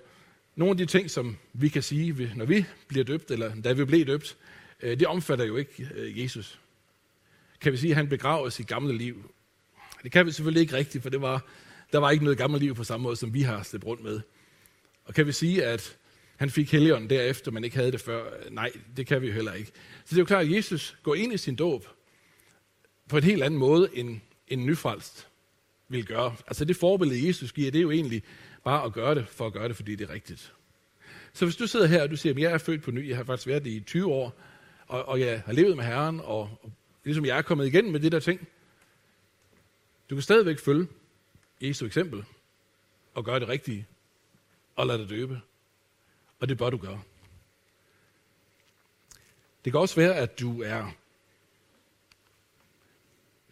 nogle 0.56 0.72
af 0.72 0.78
de 0.78 0.86
ting, 0.86 1.12
som 1.12 1.38
vi 1.54 1.70
kan 1.70 1.84
sige, 1.84 2.32
når 2.36 2.46
vi 2.46 2.66
bliver 2.88 3.04
døbt, 3.04 3.32
eller 3.32 3.62
da 3.62 3.74
vi 3.74 3.86
bliver 3.86 4.06
døbt, 4.06 4.38
øh, 4.82 5.00
det 5.00 5.08
omfatter 5.08 5.46
jo 5.46 5.56
ikke 5.56 5.90
øh, 5.96 6.20
Jesus. 6.24 6.60
Kan 7.62 7.72
vi 7.72 7.78
sige, 7.78 7.92
at 7.92 7.96
han 7.96 8.10
begraver 8.10 8.50
sit 8.50 8.68
gamle 8.68 8.98
liv? 8.98 9.32
Det 10.04 10.12
kan 10.12 10.26
vi 10.26 10.32
selvfølgelig 10.32 10.62
ikke 10.62 10.76
rigtigt, 10.76 11.02
for 11.02 11.10
det 11.10 11.22
var, 11.22 11.46
der 11.92 12.00
var 12.00 12.12
ikke 12.12 12.24
noget 12.24 12.38
gammelt 12.38 12.64
liv 12.64 12.76
på 12.76 12.84
samme 12.84 13.04
måde, 13.04 13.16
som 13.16 13.34
vi 13.34 13.42
har 13.42 13.64
slæbt 13.64 13.86
rundt 13.86 14.04
med. 14.04 14.22
Og 15.06 15.14
kan 15.14 15.28
vi 15.28 15.32
sige, 15.32 15.66
at 15.66 15.98
han 16.38 16.50
fik 16.50 16.72
helligånden 16.72 17.10
derefter, 17.10 17.52
men 17.52 17.64
ikke 17.64 17.76
havde 17.76 17.92
det 17.92 18.02
før? 18.02 18.50
Nej, 18.52 18.72
det 18.98 19.08
kan 19.08 19.22
vi 19.22 19.28
jo 19.28 19.34
heller 19.34 19.54
ikke. 19.54 19.72
Så 20.06 20.10
det 20.10 20.16
er 20.16 20.22
jo 20.22 20.26
klart, 20.26 20.46
at 20.46 20.52
Jesus 20.52 20.98
går 21.04 21.16
ind 21.16 21.34
i 21.34 21.38
sin 21.38 21.56
dåb 21.56 21.86
på 23.10 23.18
en 23.18 23.24
helt 23.24 23.44
anden 23.44 23.60
måde, 23.60 23.90
end 23.94 24.20
en 24.48 24.66
nyfrelst 24.66 25.28
vil 25.90 26.06
gøre. 26.06 26.36
Altså 26.48 26.66
det 26.66 26.76
forbillede, 26.76 27.28
Jesus 27.28 27.52
giver, 27.52 27.72
det 27.72 27.80
er 27.80 27.84
jo 27.84 27.92
egentlig 27.92 28.24
bare 28.64 28.86
at 28.86 28.94
gøre 28.94 29.16
det, 29.16 29.28
for 29.28 29.48
at 29.48 29.54
gøre 29.54 29.68
det, 29.68 29.76
fordi 29.76 29.96
det 29.96 30.10
er 30.10 30.14
rigtigt. 30.14 30.54
Så 31.34 31.46
hvis 31.46 31.56
du 31.56 31.68
sidder 31.68 31.88
her, 31.88 32.04
og 32.04 32.12
du 32.12 32.16
siger, 32.16 32.34
at 32.34 32.40
jeg 32.40 32.52
er 32.52 32.58
født 32.58 32.84
på 32.84 32.92
ny, 32.92 33.10
jeg 33.10 33.18
har 33.18 33.24
faktisk 33.24 33.48
været 33.48 33.64
det 33.64 33.72
i 33.72 33.80
20 33.80 34.14
år, 34.14 34.40
og, 34.88 35.06
og 35.06 35.20
jeg 35.20 35.42
har 35.46 35.54
levet 35.54 35.76
med 35.76 35.86
Herren, 35.86 36.20
og, 36.20 36.42
og 36.62 36.72
ligesom 37.04 37.26
jeg 37.26 37.38
er 37.38 37.42
kommet 37.42 37.68
igen 37.68 37.92
med 37.92 38.00
det 38.00 38.12
der 38.12 38.20
ting, 38.20 38.48
du 40.10 40.16
kan 40.16 40.22
stadigvæk 40.22 40.60
følge 40.60 40.88
Jesu 41.62 41.86
eksempel, 41.86 42.26
og 43.14 43.26
gøre 43.26 43.40
det 43.40 43.48
rigtige, 43.48 43.88
og 44.76 44.88
lade 44.88 45.00
dig 45.00 45.10
døbe. 45.10 45.42
Og 46.40 46.50
det 46.50 46.58
bør 46.58 46.70
du 46.70 46.78
gøre. 46.78 47.02
Det 49.66 49.74
kan 49.74 49.80
også 49.80 49.96
være, 49.96 50.16
at 50.16 50.40
du 50.40 50.62
er 50.62 50.92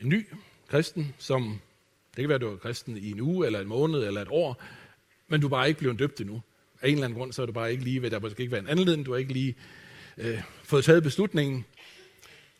en 0.02 0.10
ny 0.10 0.28
kristen, 0.68 1.16
som, 1.18 1.60
det 2.16 2.22
kan 2.22 2.30
være, 2.30 2.36
at 2.36 2.42
du 2.42 2.54
er 2.54 2.58
kristen 2.58 2.98
i 2.98 3.12
en 3.12 3.22
uge, 3.22 3.46
eller 3.46 3.60
en 3.60 3.68
måned, 3.68 4.04
eller 4.04 4.22
et 4.22 4.28
år, 4.32 4.64
men 5.28 5.42
du 5.42 5.48
er 5.48 5.50
bare 5.50 5.68
ikke 5.68 5.80
blevet 5.80 6.00
døbt 6.00 6.22
endnu. 6.22 6.42
Af 6.82 6.88
en 6.88 6.94
eller 6.94 7.06
anden 7.06 7.20
grund, 7.20 7.34
så 7.34 7.42
er 7.42 7.46
du 7.46 7.52
bare 7.52 7.72
ikke 7.72 7.84
lige 7.84 8.02
ved, 8.02 8.12
der 8.12 8.20
måske 8.20 8.42
ikke 8.42 8.52
være 8.52 8.62
en 8.62 8.70
anledning, 8.70 9.06
du 9.06 9.12
har 9.12 9.20
ikke 9.20 9.34
lige 9.34 9.56
øh, 10.18 10.42
fået 10.64 10.84
taget 10.84 11.04
beslutningen. 11.04 11.66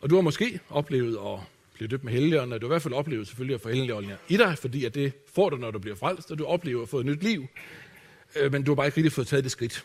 Og 0.00 0.10
du 0.10 0.14
har 0.14 0.22
måske 0.22 0.60
oplevet 0.70 1.18
at 1.26 1.40
blive 1.74 1.88
døbt 1.88 2.04
med 2.04 2.12
helligånden, 2.12 2.52
og 2.52 2.60
du 2.60 2.66
har 2.66 2.70
i 2.70 2.74
hvert 2.74 2.82
fald 2.82 2.94
oplevet 2.94 3.26
selvfølgelig 3.26 3.54
at 3.54 3.60
få 3.60 3.68
helligånden 3.68 4.12
i 4.28 4.36
dig, 4.36 4.58
fordi 4.58 4.84
at 4.84 4.94
det 4.94 5.12
får 5.34 5.50
du, 5.50 5.56
når 5.56 5.70
du 5.70 5.78
bliver 5.78 5.96
frelst, 5.96 6.30
og 6.30 6.38
du 6.38 6.44
oplever 6.44 6.82
at 6.82 6.88
få 6.88 7.00
et 7.00 7.06
nyt 7.06 7.22
liv. 7.22 7.46
Øh, 8.36 8.52
men 8.52 8.62
du 8.62 8.70
har 8.70 8.76
bare 8.76 8.86
ikke 8.86 8.96
rigtig 8.96 9.12
fået 9.12 9.26
taget 9.26 9.44
det 9.44 9.52
skridt. 9.52 9.84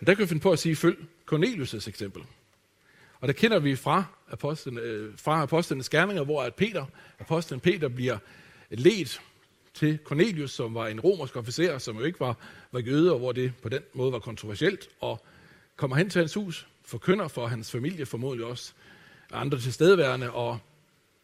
Men 0.00 0.06
der 0.06 0.14
kan 0.14 0.22
vi 0.22 0.26
finde 0.26 0.42
på 0.42 0.52
at 0.52 0.58
sige, 0.58 0.76
følg 0.76 0.96
Cornelius' 1.32 1.88
eksempel. 1.88 2.22
Og 3.20 3.28
der 3.28 3.34
kender 3.34 3.58
vi 3.58 3.76
fra, 3.76 4.04
apostlen, 4.30 4.78
øh, 4.78 5.18
fra 5.18 5.42
apostlenes 5.42 5.88
gerninger, 5.88 6.24
hvor 6.24 6.42
at 6.42 6.54
Peter, 6.54 6.84
apostlen 7.18 7.60
Peter 7.60 7.88
bliver 7.88 8.18
ledt 8.70 9.20
til 9.74 9.98
Cornelius, 10.04 10.50
som 10.50 10.74
var 10.74 10.86
en 10.86 11.00
romersk 11.00 11.36
officer, 11.36 11.78
som 11.78 11.96
jo 11.98 12.04
ikke 12.04 12.20
var, 12.20 12.36
var 12.72 12.80
jøde, 12.80 13.12
og 13.12 13.18
hvor 13.18 13.32
det 13.32 13.52
på 13.62 13.68
den 13.68 13.82
måde 13.94 14.12
var 14.12 14.18
kontroversielt, 14.18 14.88
og 15.00 15.24
kommer 15.76 15.96
hen 15.96 16.10
til 16.10 16.18
hans 16.18 16.34
hus, 16.34 16.66
forkynder 16.84 17.28
for 17.28 17.46
hans 17.46 17.70
familie, 17.70 18.06
formodentlig 18.06 18.46
også 18.46 18.72
andre 19.32 19.58
tilstedeværende, 19.60 20.30
og 20.30 20.58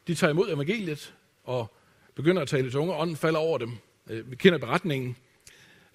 de 0.07 0.15
tager 0.15 0.31
imod 0.31 0.49
evangeliet, 0.49 1.15
og 1.45 1.75
begynder 2.15 2.43
at 2.43 2.49
tale 2.49 2.71
til 2.71 2.79
unge, 2.79 2.95
og 2.95 3.01
ånden 3.01 3.17
falder 3.17 3.39
over 3.39 3.59
dem. 3.59 3.73
Øh, 4.11 4.31
vi 4.31 4.37
kender 4.37 4.59
beretningen. 4.59 5.17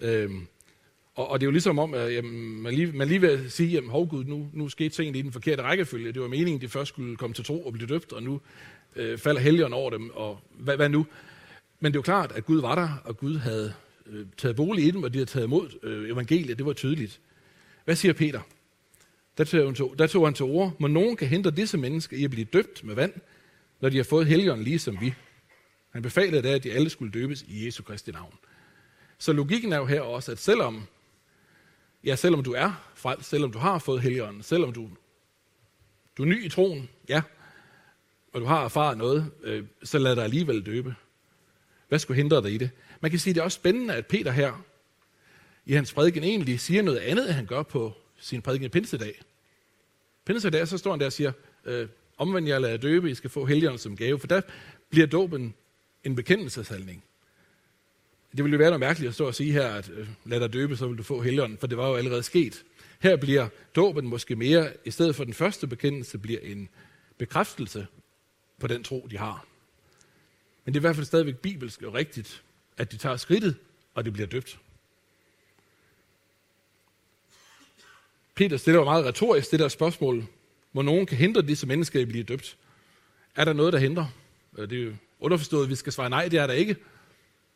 Øhm, 0.00 0.46
og, 1.14 1.28
og 1.28 1.40
det 1.40 1.44
er 1.44 1.48
jo 1.48 1.52
ligesom 1.52 1.78
om, 1.78 1.94
at 1.94 2.14
jamen, 2.14 2.62
man, 2.62 2.74
lige, 2.74 2.92
man 2.92 3.08
lige 3.08 3.20
vil 3.20 3.50
sige, 3.50 3.78
at 3.78 3.84
hov 3.84 4.08
Gud, 4.08 4.24
nu, 4.24 4.48
nu 4.52 4.68
skete 4.68 4.88
tingene 4.88 5.18
i 5.18 5.22
den 5.22 5.32
forkerte 5.32 5.62
rækkefølge. 5.62 6.12
Det 6.12 6.22
var 6.22 6.28
meningen, 6.28 6.54
at 6.54 6.62
de 6.62 6.68
først 6.68 6.88
skulle 6.88 7.16
komme 7.16 7.34
til 7.34 7.44
tro 7.44 7.66
og 7.66 7.72
blive 7.72 7.86
døbt, 7.86 8.12
og 8.12 8.22
nu 8.22 8.40
øh, 8.96 9.18
falder 9.18 9.40
helgen 9.40 9.72
over 9.72 9.90
dem, 9.90 10.10
og 10.14 10.40
hvad, 10.50 10.76
hvad 10.76 10.88
nu? 10.88 11.06
Men 11.80 11.92
det 11.92 11.96
er 11.96 11.98
jo 11.98 12.02
klart, 12.02 12.32
at 12.32 12.44
Gud 12.44 12.60
var 12.60 12.74
der, 12.74 13.02
og 13.04 13.16
Gud 13.16 13.36
havde 13.36 13.74
øh, 14.06 14.26
taget 14.36 14.56
bolig 14.56 14.84
i 14.84 14.90
dem, 14.90 15.02
og 15.02 15.12
de 15.12 15.18
havde 15.18 15.30
taget 15.30 15.46
imod 15.46 15.70
øh, 15.82 16.10
evangeliet. 16.10 16.58
Det 16.58 16.66
var 16.66 16.72
tydeligt. 16.72 17.20
Hvad 17.84 17.96
siger 17.96 18.12
Peter? 18.12 18.40
Der 19.38 19.44
tog, 19.44 19.64
han 19.64 19.74
til, 19.74 19.84
der 19.98 20.06
tog 20.06 20.26
han 20.26 20.34
til 20.34 20.44
ord, 20.44 20.76
må 20.78 20.86
nogen 20.86 21.16
kan 21.16 21.28
hindre 21.28 21.50
disse 21.50 21.78
mennesker 21.78 22.16
i 22.16 22.24
at 22.24 22.30
blive 22.30 22.44
døbt 22.44 22.84
med 22.84 22.94
vand, 22.94 23.12
når 23.80 23.88
de 23.88 23.96
har 23.96 24.04
fået 24.04 24.26
helgen 24.26 24.62
lige 24.62 24.78
som 24.78 25.00
vi. 25.00 25.14
Han 25.90 26.02
befalede 26.02 26.42
da, 26.42 26.48
at 26.48 26.64
de 26.64 26.72
alle 26.72 26.90
skulle 26.90 27.12
døbes 27.12 27.42
i 27.48 27.66
Jesu 27.66 27.82
Kristi 27.82 28.10
navn. 28.10 28.34
Så 29.18 29.32
logikken 29.32 29.72
er 29.72 29.76
jo 29.76 29.86
her 29.86 30.00
også, 30.00 30.32
at 30.32 30.38
selvom, 30.38 30.82
ja, 32.04 32.16
selvom 32.16 32.42
du 32.42 32.52
er 32.52 32.92
frelst, 32.94 33.28
selvom 33.28 33.52
du 33.52 33.58
har 33.58 33.78
fået 33.78 34.02
helgen, 34.02 34.42
selvom 34.42 34.72
du, 34.72 34.90
du 36.18 36.22
er 36.22 36.26
ny 36.26 36.44
i 36.44 36.48
troen, 36.48 36.88
ja, 37.08 37.22
og 38.32 38.40
du 38.40 38.46
har 38.46 38.64
erfaret 38.64 38.98
noget, 38.98 39.30
øh, 39.42 39.64
så 39.82 39.98
lad 39.98 40.16
dig 40.16 40.24
alligevel 40.24 40.66
døbe. 40.66 40.94
Hvad 41.88 41.98
skulle 41.98 42.16
hindre 42.16 42.42
dig 42.42 42.52
i 42.52 42.58
det? 42.58 42.70
Man 43.00 43.10
kan 43.10 43.20
sige, 43.20 43.30
at 43.30 43.34
det 43.34 43.40
er 43.40 43.44
også 43.44 43.56
spændende, 43.56 43.94
at 43.94 44.06
Peter 44.06 44.30
her 44.30 44.64
i 45.66 45.72
hans 45.72 45.92
prædiken 45.92 46.24
egentlig 46.24 46.60
siger 46.60 46.82
noget 46.82 46.98
andet, 46.98 47.24
end 47.24 47.32
han 47.32 47.46
gør 47.46 47.62
på 47.62 47.92
sin 48.18 48.42
prædiken 48.42 48.66
i 48.66 48.68
Pinsedag. 48.68 49.22
Pinsedag, 50.24 50.68
så 50.68 50.78
står 50.78 50.90
han 50.90 51.00
der 51.00 51.06
og 51.06 51.12
siger, 51.12 51.32
øh, 51.64 51.88
omvend 52.18 52.48
jer, 52.48 52.58
lad 52.58 52.70
jer 52.70 52.76
døbe, 52.76 53.10
I 53.10 53.14
skal 53.14 53.30
få 53.30 53.44
helgerne 53.44 53.78
som 53.78 53.96
gave, 53.96 54.18
for 54.18 54.26
der 54.26 54.40
bliver 54.90 55.06
dåben 55.06 55.54
en 56.04 56.16
bekendelseshandling. 56.16 57.04
Det 58.36 58.44
ville 58.44 58.54
jo 58.54 58.58
være 58.58 58.70
noget 58.70 58.80
mærkeligt 58.80 59.08
at 59.08 59.14
stå 59.14 59.26
og 59.26 59.34
sige 59.34 59.52
her, 59.52 59.68
at 59.68 59.90
øh, 59.90 60.08
lad 60.24 60.40
dig 60.40 60.52
døbe, 60.52 60.76
så 60.76 60.86
vil 60.86 60.98
du 60.98 61.02
få 61.02 61.22
helgeren, 61.22 61.58
for 61.58 61.66
det 61.66 61.78
var 61.78 61.88
jo 61.88 61.94
allerede 61.94 62.22
sket. 62.22 62.64
Her 63.00 63.16
bliver 63.16 63.48
dåben 63.76 64.06
måske 64.06 64.36
mere, 64.36 64.72
i 64.84 64.90
stedet 64.90 65.16
for 65.16 65.24
den 65.24 65.34
første 65.34 65.66
bekendelse, 65.66 66.18
bliver 66.18 66.40
en 66.42 66.68
bekræftelse 67.18 67.86
på 68.60 68.66
den 68.66 68.84
tro, 68.84 69.08
de 69.10 69.18
har. 69.18 69.46
Men 70.66 70.74
det 70.74 70.78
er 70.78 70.80
i 70.80 70.86
hvert 70.88 70.96
fald 70.96 71.06
stadigvæk 71.06 71.36
bibelsk 71.36 71.82
og 71.82 71.94
rigtigt, 71.94 72.42
at 72.76 72.92
de 72.92 72.96
tager 72.96 73.16
skridtet, 73.16 73.56
og 73.94 74.04
det 74.04 74.12
bliver 74.12 74.26
døbt. 74.26 74.58
Peter 78.34 78.56
stiller 78.56 78.78
jo 78.78 78.84
meget 78.84 79.04
retorisk 79.04 79.50
det 79.50 79.60
der 79.60 79.68
spørgsmål, 79.68 80.26
hvor 80.72 80.82
nogen 80.82 81.06
kan 81.06 81.16
hindre 81.16 81.42
disse 81.42 81.66
mennesker 81.66 81.98
i 81.98 82.02
at 82.02 82.08
blive 82.08 82.24
døbt. 82.24 82.56
Er 83.34 83.44
der 83.44 83.52
noget, 83.52 83.72
der 83.72 83.78
hindrer? 83.78 84.06
Øh, 84.58 84.70
det 84.70 84.78
er 84.78 84.84
jo 84.84 84.92
underforstået, 85.20 85.64
at 85.64 85.70
vi 85.70 85.74
skal 85.74 85.92
svare 85.92 86.10
nej, 86.10 86.28
det 86.28 86.38
er 86.38 86.46
der 86.46 86.54
ikke. 86.54 86.76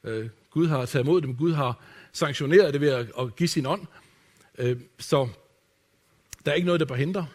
Øh, 0.05 0.29
Gud 0.51 0.67
har 0.67 0.87
taget 0.87 1.05
imod 1.05 1.21
dem, 1.21 1.37
Gud 1.37 1.53
har 1.53 1.85
sanktioneret 2.13 2.73
det 2.73 2.81
ved 2.81 2.89
at 3.19 3.37
give 3.37 3.49
sin 3.49 3.67
ånd. 3.67 3.87
Øh, 4.59 4.81
så 4.99 5.29
der 6.45 6.51
er 6.51 6.55
ikke 6.55 6.67
noget, 6.67 6.81
der 6.81 6.87
bør 6.87 6.95
hindre. 6.95 7.27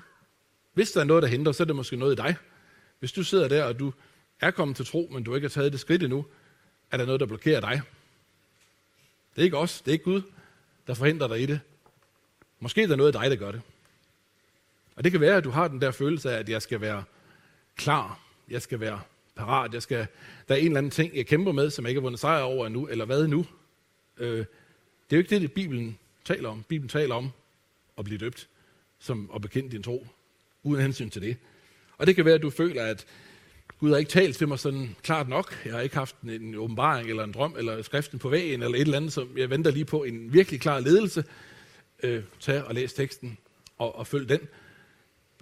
Hvis 0.74 0.92
der 0.92 1.02
er 1.02 1.06
noget, 1.06 1.24
der 1.24 1.30
hindrer, 1.30 1.52
så 1.52 1.64
er 1.64 1.66
det 1.66 1.76
måske 1.76 1.96
noget 1.96 2.14
i 2.14 2.16
dig. 2.16 2.36
Hvis 3.00 3.12
du 3.12 3.24
sidder 3.24 3.48
der, 3.48 3.64
og 3.64 3.80
du 3.80 3.94
er 4.40 4.52
kommet 4.52 4.78
til 4.78 4.86
tro, 4.86 5.10
men 5.12 5.24
du 5.24 5.36
ikke 5.36 5.46
har 5.46 5.50
taget 5.50 5.72
det 5.72 5.80
skridt 5.80 6.04
endnu, 6.04 6.26
er 6.92 6.98
der 6.98 7.06
noget, 7.06 7.20
der 7.20 7.26
blokerer 7.26 7.60
dig. 7.60 7.82
Det 9.36 9.42
er 9.42 9.44
ikke 9.44 9.58
os, 9.58 9.82
det 9.82 9.88
er 9.88 9.94
ikke 9.94 10.04
Gud, 10.04 10.22
der 10.88 10.94
forhindrer 10.94 11.28
dig 11.28 11.42
i 11.42 11.46
det. 11.46 11.60
Måske 12.60 12.84
er 12.84 12.88
der 12.88 12.96
noget 12.96 13.16
af 13.16 13.22
dig, 13.22 13.32
der 13.32 13.38
gør 13.38 13.52
det. 13.52 13.62
Og 14.96 15.04
det 15.04 15.12
kan 15.12 15.22
være, 15.22 15.38
at 15.38 15.44
du 15.44 15.50
har 15.50 15.68
den 15.68 15.82
der 15.82 15.92
følelse 15.92 16.32
af, 16.32 16.40
at 16.40 16.50
jeg 16.50 16.62
skal 16.62 16.82
være 16.82 17.04
klar, 17.76 18.20
jeg 18.50 18.62
skal 18.62 18.80
være 18.80 19.02
parat, 19.36 19.74
jeg 19.74 19.82
skal, 19.82 20.08
der 20.48 20.56
er 20.56 20.60
en 20.60 20.66
eller 20.66 20.78
anden 20.78 20.92
ting, 20.92 21.16
jeg 21.16 21.28
kæmper 21.28 21.52
med, 21.52 21.70
som 21.70 21.86
jeg 21.86 21.90
ikke 21.90 22.00
har 22.00 22.04
vundet 22.04 22.20
sejr 22.20 22.42
over 22.42 22.66
endnu, 22.68 22.88
eller 22.88 23.06
hvad 23.06 23.28
nu? 23.28 23.46
Øh, 24.18 24.38
det 24.38 24.46
er 25.10 25.18
jo 25.18 25.18
ikke 25.18 25.30
det, 25.30 25.42
det 25.42 25.52
Bibelen 25.52 25.98
taler 26.26 26.50
om. 26.50 26.64
Bibelen 26.64 26.90
taler 26.90 27.16
om 27.16 27.32
at 27.98 28.06
blive 28.06 28.18
døbt, 28.18 28.48
som 29.00 29.32
at 29.36 29.42
bekende 29.42 29.72
din 29.72 29.84
tro, 29.84 30.08
uden 30.64 30.82
hensyn 30.82 31.10
til 31.10 31.22
det. 31.22 31.38
Og 31.98 32.08
det 32.08 32.16
kan 32.16 32.26
være, 32.26 32.36
at 32.36 32.42
du 32.42 32.50
føler, 32.50 32.84
at 32.84 33.06
Gud 33.80 33.90
har 33.90 33.98
ikke 33.98 34.12
talt 34.12 34.38
til 34.38 34.48
mig 34.48 34.60
sådan 34.60 34.96
klart 35.02 35.30
nok. 35.30 35.62
Jeg 35.66 35.74
har 35.74 35.82
ikke 35.82 35.96
haft 35.96 36.22
en, 36.22 36.30
en 36.30 36.56
åbenbaring 36.56 37.10
eller 37.10 37.24
en 37.24 37.32
drøm 37.32 37.56
eller 37.58 37.82
skriften 37.82 38.20
på 38.20 38.30
væggen 38.30 38.64
eller 38.64 38.76
et 38.76 38.82
eller 38.82 38.98
andet, 38.98 39.14
som 39.14 39.38
jeg 39.38 39.50
venter 39.50 39.72
lige 39.72 39.86
på 39.86 40.04
en 40.04 40.34
virkelig 40.34 40.62
klar 40.62 40.80
ledelse. 40.80 41.24
Øh, 42.04 42.24
tag 42.40 42.64
og 42.64 42.76
læs 42.76 42.94
teksten 42.94 43.38
og, 43.78 43.96
og 43.96 44.08
følg 44.08 44.30
den. 44.30 44.40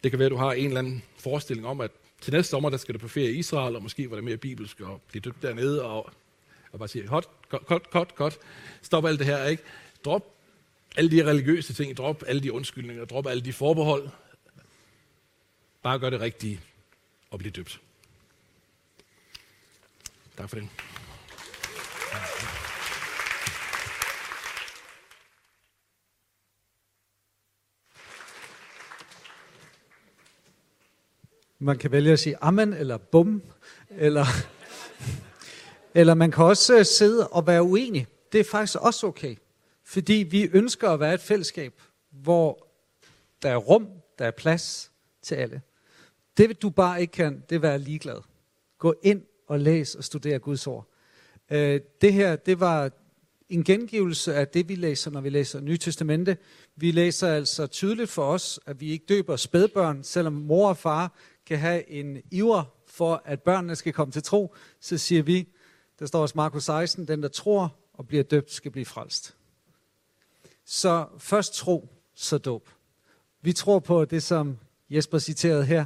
Det 0.04 0.12
kan 0.12 0.20
være, 0.20 0.26
at 0.26 0.32
du 0.32 0.38
har 0.38 0.52
en 0.52 0.66
eller 0.66 0.80
anden 0.80 1.04
forestilling 1.18 1.68
om, 1.68 1.82
at 1.82 1.92
til 2.22 2.34
næste 2.34 2.50
sommer, 2.50 2.70
der 2.70 2.78
skal 2.78 2.94
du 2.94 3.00
på 3.00 3.08
ferie 3.08 3.32
i 3.32 3.38
Israel, 3.38 3.76
og 3.76 3.84
måske 3.84 4.10
var 4.10 4.16
det 4.16 4.24
mere 4.24 4.38
bibelsk 4.38 4.82
og 4.82 5.02
blive 5.08 5.22
døbt 5.22 5.42
dernede, 5.42 5.84
og, 5.84 6.10
og 6.72 6.80
bare 6.80 6.88
sige, 6.88 7.08
hot, 7.08 7.30
godt, 7.50 7.90
godt, 7.90 8.16
godt. 8.16 8.38
Stop 8.82 9.06
alt 9.06 9.20
det 9.20 9.28
her, 9.28 9.46
ikke? 9.46 9.64
Drop 10.06 10.34
alle 10.96 11.12
de 11.12 11.26
religiøse 11.30 11.74
ting, 11.74 11.98
drop 11.98 12.24
alle 12.28 12.42
de 12.44 12.54
undskyldninger, 12.54 13.06
drop 13.06 13.28
alle 13.28 13.44
de 13.44 13.54
forbehold. 13.54 14.10
Bare 15.84 16.00
gør 16.00 16.10
det 16.10 16.20
rigtige 16.20 16.60
og 17.32 17.40
blive 17.40 17.52
døbt. 17.52 17.82
Tak 20.38 20.50
for 20.50 20.56
det. 20.56 20.70
Man 31.60 31.78
kan 31.78 31.92
vælge 31.92 32.12
at 32.12 32.20
sige 32.20 32.38
amen 32.42 32.74
eller 32.74 32.98
bum, 32.98 33.42
eller, 33.90 34.26
eller 35.96 36.14
man 36.14 36.32
kan 36.32 36.44
også 36.44 36.78
øh, 36.78 36.86
sidde 36.86 37.28
og 37.28 37.48
være 37.48 37.64
uenig. 37.64 38.08
Det 38.32 38.40
er 38.40 38.44
faktisk 38.44 38.80
også 38.80 39.08
okay, 39.08 39.36
fordi 39.84 40.14
vi 40.14 40.50
ønsker 40.54 40.90
at 40.90 41.00
være 41.00 41.14
et 41.14 41.22
fællesskab, 41.22 41.82
hvor 42.10 42.68
der 43.42 43.50
er 43.50 43.58
rum, 43.58 43.88
der 44.20 44.26
er 44.26 44.32
plads 44.32 44.92
til 45.22 45.36
alle. 45.36 45.62
Det 46.38 46.62
du 46.62 46.70
bare 46.70 47.02
ikke 47.02 47.12
kan, 47.12 47.44
det 47.50 47.56
er 47.56 47.60
være 47.60 47.80
ligeglad. 47.80 48.22
Gå 48.78 48.96
ind 49.04 49.22
og 49.54 49.60
læs 49.60 49.96
og 49.96 50.04
studer 50.04 50.38
Guds 50.38 50.68
ord. 50.68 50.88
Øh, 51.52 51.82
det 52.02 52.14
her, 52.14 52.36
det 52.36 52.60
var 52.60 52.92
en 53.50 53.64
gengivelse 53.64 54.36
af 54.36 54.48
det, 54.48 54.70
vi 54.70 54.76
læser, 54.76 55.12
når 55.12 55.22
vi 55.22 55.30
læser 55.30 55.60
Nye 55.60 55.78
Testamente. 55.78 56.38
Vi 56.76 56.92
læser 56.92 57.28
altså 57.28 57.68
tydeligt 57.68 58.10
for 58.10 58.24
os, 58.26 58.60
at 58.66 58.82
vi 58.82 58.92
ikke 58.92 59.06
døber 59.10 59.36
spædbørn, 59.36 60.04
selvom 60.04 60.34
mor 60.34 60.70
og 60.70 60.78
far 60.78 61.14
kan 61.46 61.60
have 61.60 61.90
en 61.90 62.18
iver 62.32 62.64
for, 62.88 63.22
at 63.26 63.42
børnene 63.42 63.76
skal 63.76 63.94
komme 63.94 64.12
til 64.12 64.24
tro, 64.24 64.56
så 64.80 64.98
siger 64.98 65.24
vi, 65.24 65.48
der 66.00 66.06
står 66.06 66.22
også 66.22 66.34
Markus 66.36 66.64
16, 66.64 67.08
den 67.08 67.24
der 67.24 67.30
tror 67.30 67.76
og 67.94 68.08
bliver 68.08 68.24
døbt, 68.24 68.52
skal 68.52 68.72
blive 68.72 68.86
frelst. 68.86 69.36
Så 70.66 71.06
først 71.18 71.54
tro, 71.54 71.90
så 72.16 72.38
dåb. 72.38 72.70
Vi 73.42 73.54
tror 73.54 73.80
på 73.80 74.06
det, 74.06 74.24
som 74.24 74.58
Jesper 74.90 75.20
citerede 75.20 75.66
her. 75.66 75.86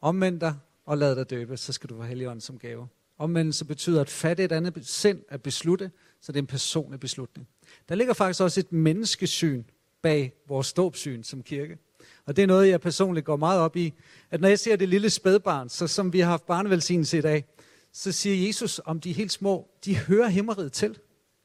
Omvend 0.00 0.40
dig 0.40 0.54
og 0.86 0.98
lad 0.98 1.16
dig 1.16 1.30
døbe, 1.30 1.56
så 1.56 1.72
skal 1.72 1.90
du 1.90 1.96
få 1.96 2.02
Helligånden 2.02 2.40
som 2.40 2.58
gave. 2.58 2.88
Omvendelse 3.18 3.64
betyder 3.64 4.00
at 4.00 4.10
fatte 4.10 4.44
et 4.44 4.52
andet 4.52 4.86
sind 4.86 5.20
at 5.28 5.42
beslutte, 5.42 5.90
så 6.20 6.32
det 6.32 6.38
er 6.38 6.42
en 6.42 6.46
personlig 6.46 7.00
beslutning. 7.00 7.48
Der 7.88 7.94
ligger 7.94 8.14
faktisk 8.14 8.40
også 8.40 8.60
et 8.60 8.72
menneskesyn 8.72 9.64
bag 10.02 10.32
vores 10.48 10.72
dåbsyn 10.72 11.22
som 11.22 11.42
kirke. 11.42 11.78
Og 12.26 12.36
det 12.36 12.42
er 12.42 12.46
noget, 12.46 12.68
jeg 12.68 12.80
personligt 12.80 13.26
går 13.26 13.36
meget 13.36 13.60
op 13.60 13.76
i, 13.76 13.92
at 14.30 14.40
når 14.40 14.48
jeg 14.48 14.58
ser 14.58 14.76
det 14.76 14.88
lille 14.88 15.10
spædbarn, 15.10 15.68
så 15.68 15.86
som 15.86 16.12
vi 16.12 16.20
har 16.20 16.30
haft 16.30 16.46
barnevelsignelse 16.46 17.18
i 17.18 17.20
dag, 17.20 17.44
så 17.92 18.12
siger 18.12 18.46
Jesus 18.46 18.80
om 18.84 19.00
de 19.00 19.12
helt 19.12 19.32
små, 19.32 19.68
de 19.84 19.96
hører 19.96 20.28
himmeriget 20.28 20.72
til. 20.72 20.98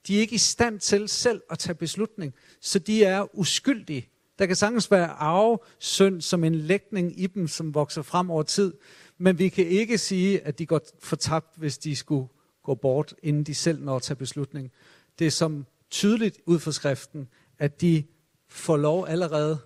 De 0.08 0.16
er 0.16 0.20
ikke 0.20 0.36
i 0.36 0.38
stand 0.38 0.80
til 0.80 1.10
selv 1.10 1.42
at 1.50 1.60
tage 1.60 1.76
beslutning, 1.76 2.34
så 2.62 2.80
de 2.80 3.04
er 3.04 3.38
uskyldige. 3.38 4.10
Der 4.40 4.46
kan 4.46 4.56
sagtens 4.56 4.92
være 4.92 5.08
arve 5.08 5.58
synd 5.80 6.22
som 6.22 6.44
en 6.44 6.56
lægning 6.56 7.20
i 7.20 7.28
dem, 7.28 7.48
som 7.48 7.74
vokser 7.74 8.02
frem 8.02 8.30
over 8.30 8.44
tid. 8.44 8.74
Men 9.18 9.40
vi 9.40 9.50
kan 9.50 9.68
ikke 9.68 9.98
sige, 9.98 10.42
at 10.42 10.60
de 10.60 10.66
går 10.66 10.82
fortabt, 11.00 11.58
hvis 11.58 11.78
de 11.78 11.96
skulle 11.96 12.28
gå 12.64 12.76
bort, 12.76 13.14
inden 13.24 13.44
de 13.44 13.56
selv 13.56 13.84
når 13.84 13.96
at 13.96 14.02
tage 14.02 14.18
beslutning. 14.18 14.72
Det 15.20 15.28
er 15.28 15.32
som 15.32 15.66
tydeligt 15.90 16.38
ud 16.46 16.60
fra 16.60 16.72
skriften, 16.72 17.28
at 17.60 17.82
de 17.82 18.04
får 18.50 18.78
lov 18.78 19.06
allerede 19.08 19.58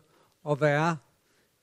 at 0.50 0.62
være 0.62 0.98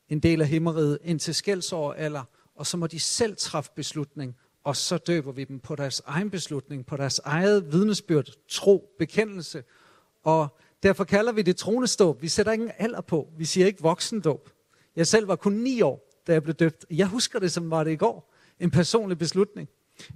en 0.09 0.21
del 0.21 0.41
af 0.41 0.49
himmeriget 0.49 0.99
indtil 1.05 1.35
skældsår 1.35 1.95
eller, 1.95 2.25
og 2.55 2.67
så 2.67 2.77
må 2.77 2.87
de 2.87 3.01
selv 3.01 3.37
træffe 3.37 3.71
beslutning, 3.77 4.37
og 4.65 4.77
så 4.77 4.99
døber 4.99 5.33
vi 5.33 5.45
dem 5.45 5.61
på 5.61 5.77
deres 5.77 6.03
egen 6.07 6.31
beslutning, 6.31 6.87
på 6.87 6.97
deres 6.97 7.19
eget 7.25 7.73
vidnesbyrd, 7.73 8.29
tro, 8.49 8.95
bekendelse. 8.99 9.65
Og 10.23 10.59
derfor 10.83 11.05
kalder 11.05 11.33
vi 11.33 11.43
det 11.43 11.57
troneståb. 11.57 12.23
Vi 12.23 12.29
sætter 12.29 12.53
ingen 12.53 12.71
alder 12.79 13.01
på. 13.01 13.29
Vi 13.39 13.45
siger 13.45 13.67
ikke 13.67 13.83
voksendåb. 13.83 14.51
Jeg 14.97 15.07
selv 15.07 15.29
var 15.29 15.37
kun 15.37 15.53
ni 15.53 15.81
år, 15.81 16.08
da 16.29 16.33
jeg 16.33 16.43
blev 16.43 16.55
døbt. 16.55 16.87
Jeg 16.91 17.07
husker 17.07 17.39
det, 17.39 17.53
som 17.53 17.71
var 17.71 17.85
det 17.85 17.91
i 17.91 17.97
går. 17.97 18.35
En 18.61 18.71
personlig 18.71 19.19
beslutning. 19.19 19.69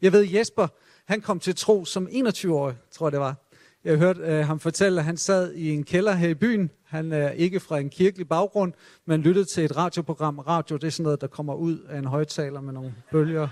Jeg 0.02 0.12
ved, 0.12 0.28
Jesper, 0.34 0.66
han 1.06 1.20
kom 1.20 1.40
til 1.40 1.54
tro 1.54 1.84
som 1.84 2.08
21-årig, 2.12 2.76
tror 2.90 3.06
jeg 3.06 3.12
det 3.12 3.20
var. 3.20 3.36
Jeg 3.84 3.98
hørte 3.98 4.20
øh, 4.20 4.46
ham 4.46 4.60
fortælle, 4.60 5.00
at 5.00 5.04
han 5.04 5.16
sad 5.16 5.52
i 5.52 5.70
en 5.70 5.84
kælder 5.84 6.12
her 6.12 6.28
i 6.28 6.34
byen. 6.34 6.70
Han 6.84 7.12
er 7.12 7.30
ikke 7.30 7.60
fra 7.60 7.78
en 7.78 7.90
kirkelig 7.90 8.28
baggrund, 8.28 8.72
men 9.06 9.20
lyttede 9.20 9.44
til 9.44 9.64
et 9.64 9.76
radioprogram. 9.76 10.38
Radio, 10.38 10.76
det 10.76 10.84
er 10.84 10.90
sådan 10.90 11.02
noget, 11.04 11.20
der 11.20 11.26
kommer 11.26 11.54
ud 11.54 11.78
af 11.78 11.98
en 11.98 12.04
højtaler 12.04 12.60
med 12.60 12.72
nogle 12.72 12.94
bølger. 13.12 13.48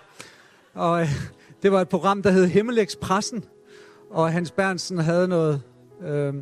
Og 0.75 1.01
øh, 1.01 1.09
det 1.63 1.73
var 1.73 1.81
et 1.81 1.89
program, 1.89 2.23
der 2.23 2.31
hed 2.31 2.47
Himmelexpressen. 2.47 3.45
Og 4.11 4.33
Hans 4.33 4.51
Bernsen 4.51 4.99
havde 4.99 5.29
noget, 5.29 5.63
øh, 6.03 6.35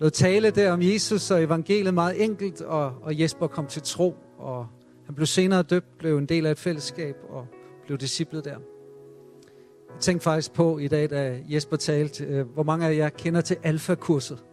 noget 0.00 0.12
tale 0.12 0.50
der 0.50 0.72
om 0.72 0.82
Jesus 0.82 1.30
og 1.30 1.42
evangeliet 1.42 1.94
meget 1.94 2.24
enkelt. 2.24 2.60
Og, 2.60 2.94
og 3.02 3.20
Jesper 3.20 3.46
kom 3.46 3.66
til 3.66 3.82
tro, 3.82 4.16
og 4.38 4.66
han 5.10 5.14
blev 5.14 5.26
senere 5.26 5.62
døbt, 5.62 5.98
blev 5.98 6.18
en 6.18 6.26
del 6.26 6.46
af 6.46 6.50
et 6.50 6.58
fællesskab 6.58 7.16
og 7.28 7.46
blev 7.86 7.98
disciplet 7.98 8.44
der. 8.44 8.50
Jeg 8.50 10.00
tænkte 10.00 10.24
faktisk 10.24 10.52
på 10.52 10.78
i 10.78 10.88
dag, 10.88 11.10
da 11.10 11.40
Jesper 11.48 11.76
talte, 11.76 12.24
øh, 12.24 12.46
hvor 12.46 12.62
mange 12.62 12.86
af 12.86 12.96
jer 12.96 13.08
kender 13.08 13.40
til 13.40 13.56
Alfa-kurset. 13.62 14.44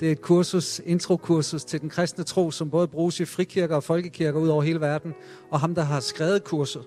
Det 0.00 0.08
er 0.08 0.12
et 0.12 0.20
kursus, 0.20 0.80
introkursus 0.84 1.64
til 1.64 1.80
den 1.80 1.88
kristne 1.88 2.24
tro, 2.24 2.50
som 2.50 2.70
både 2.70 2.88
bruges 2.88 3.20
i 3.20 3.24
frikirker 3.24 3.76
og 3.76 3.84
folkekirker 3.84 4.40
ud 4.40 4.48
over 4.48 4.62
hele 4.62 4.80
verden. 4.80 5.14
Og 5.50 5.60
ham, 5.60 5.74
der 5.74 5.82
har 5.82 6.00
skrevet 6.00 6.44
kurset, 6.44 6.82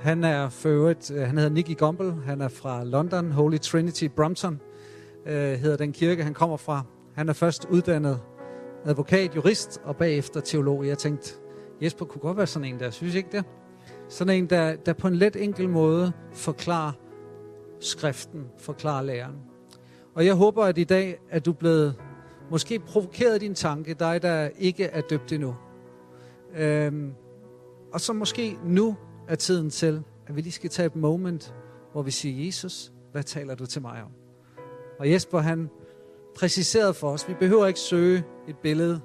han 0.00 0.24
er 0.24 0.48
for 0.48 0.68
øvrigt, 0.68 1.10
øh, 1.10 1.22
han 1.22 1.38
hedder 1.38 1.50
Nicky 1.50 1.78
Gumbel, 1.78 2.14
han 2.24 2.40
er 2.40 2.48
fra 2.48 2.84
London, 2.84 3.32
Holy 3.32 3.58
Trinity 3.58 4.04
Brompton, 4.04 4.60
øh, 5.26 5.52
hedder 5.52 5.76
den 5.76 5.92
kirke, 5.92 6.24
han 6.24 6.34
kommer 6.34 6.56
fra. 6.56 6.82
Han 7.14 7.28
er 7.28 7.32
først 7.32 7.66
uddannet 7.70 8.20
advokat, 8.84 9.36
jurist 9.36 9.80
og 9.84 9.96
bagefter 9.96 10.40
teolog. 10.40 10.86
Jeg 10.86 10.98
tænkte, 10.98 11.34
Jesper 11.82 12.04
kunne 12.04 12.20
godt 12.20 12.36
være 12.36 12.46
sådan 12.46 12.68
en 12.68 12.80
der, 12.80 12.90
synes 12.90 13.14
I 13.14 13.16
ikke 13.16 13.28
det? 13.32 13.44
Sådan 14.08 14.34
en, 14.34 14.46
der, 14.46 14.76
der 14.76 14.92
på 14.92 15.08
en 15.08 15.14
let 15.14 15.36
enkel 15.36 15.68
måde 15.68 16.12
forklarer 16.32 16.92
skriften, 17.80 18.44
forklarer 18.58 19.02
læren. 19.02 19.34
Og 20.14 20.26
jeg 20.26 20.34
håber, 20.34 20.64
at 20.64 20.78
i 20.78 20.84
dag 20.84 21.20
at 21.30 21.46
du 21.46 21.52
blevet 21.52 21.94
måske 22.50 22.78
provokeret 22.78 23.40
din 23.40 23.54
tanke, 23.54 23.94
dig 23.94 24.22
der 24.22 24.48
ikke 24.58 24.84
er 24.84 25.00
døbt 25.00 25.32
endnu. 25.32 25.56
Øhm, 26.56 27.12
og 27.92 28.00
så 28.00 28.12
måske 28.12 28.58
nu 28.64 28.96
er 29.28 29.34
tiden 29.34 29.70
til, 29.70 30.02
at 30.26 30.36
vi 30.36 30.40
lige 30.40 30.52
skal 30.52 30.70
tage 30.70 30.86
et 30.86 30.96
moment, 30.96 31.54
hvor 31.92 32.02
vi 32.02 32.10
siger, 32.10 32.46
Jesus, 32.46 32.92
hvad 33.12 33.22
taler 33.22 33.54
du 33.54 33.66
til 33.66 33.82
mig 33.82 34.02
om? 34.02 34.10
Og 34.98 35.10
Jesper 35.12 35.38
han 35.38 35.70
præciserede 36.36 36.94
for 36.94 37.10
os, 37.10 37.28
vi 37.28 37.34
behøver 37.34 37.66
ikke 37.66 37.80
søge 37.80 38.24
et 38.48 38.56
billede 38.58 39.00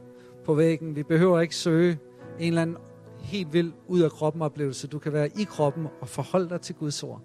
på 0.45 0.53
væggen, 0.53 0.95
vi 0.95 1.03
behøver 1.03 1.39
ikke 1.39 1.55
søge 1.55 1.99
en 2.39 2.48
eller 2.48 2.62
anden 2.62 2.78
helt 3.19 3.54
vild 3.54 3.74
ud 3.88 4.02
af 4.02 4.12
kroppen 4.12 4.41
oplevelse. 4.41 4.88
Du 4.88 5.00
kan 5.00 5.13
være 5.13 5.28
i 5.28 5.43
kroppen 5.43 5.88
og 6.02 6.08
forholde 6.08 6.50
dig 6.50 6.62
til 6.62 6.76
Guds 6.76 7.04
ord 7.04 7.22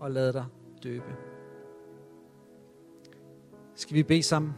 og 0.00 0.10
lade 0.10 0.32
dig 0.32 0.44
døbe. 0.82 1.16
Skal 3.74 3.94
vi 3.94 4.02
bede 4.02 4.22
sammen? 4.22 4.52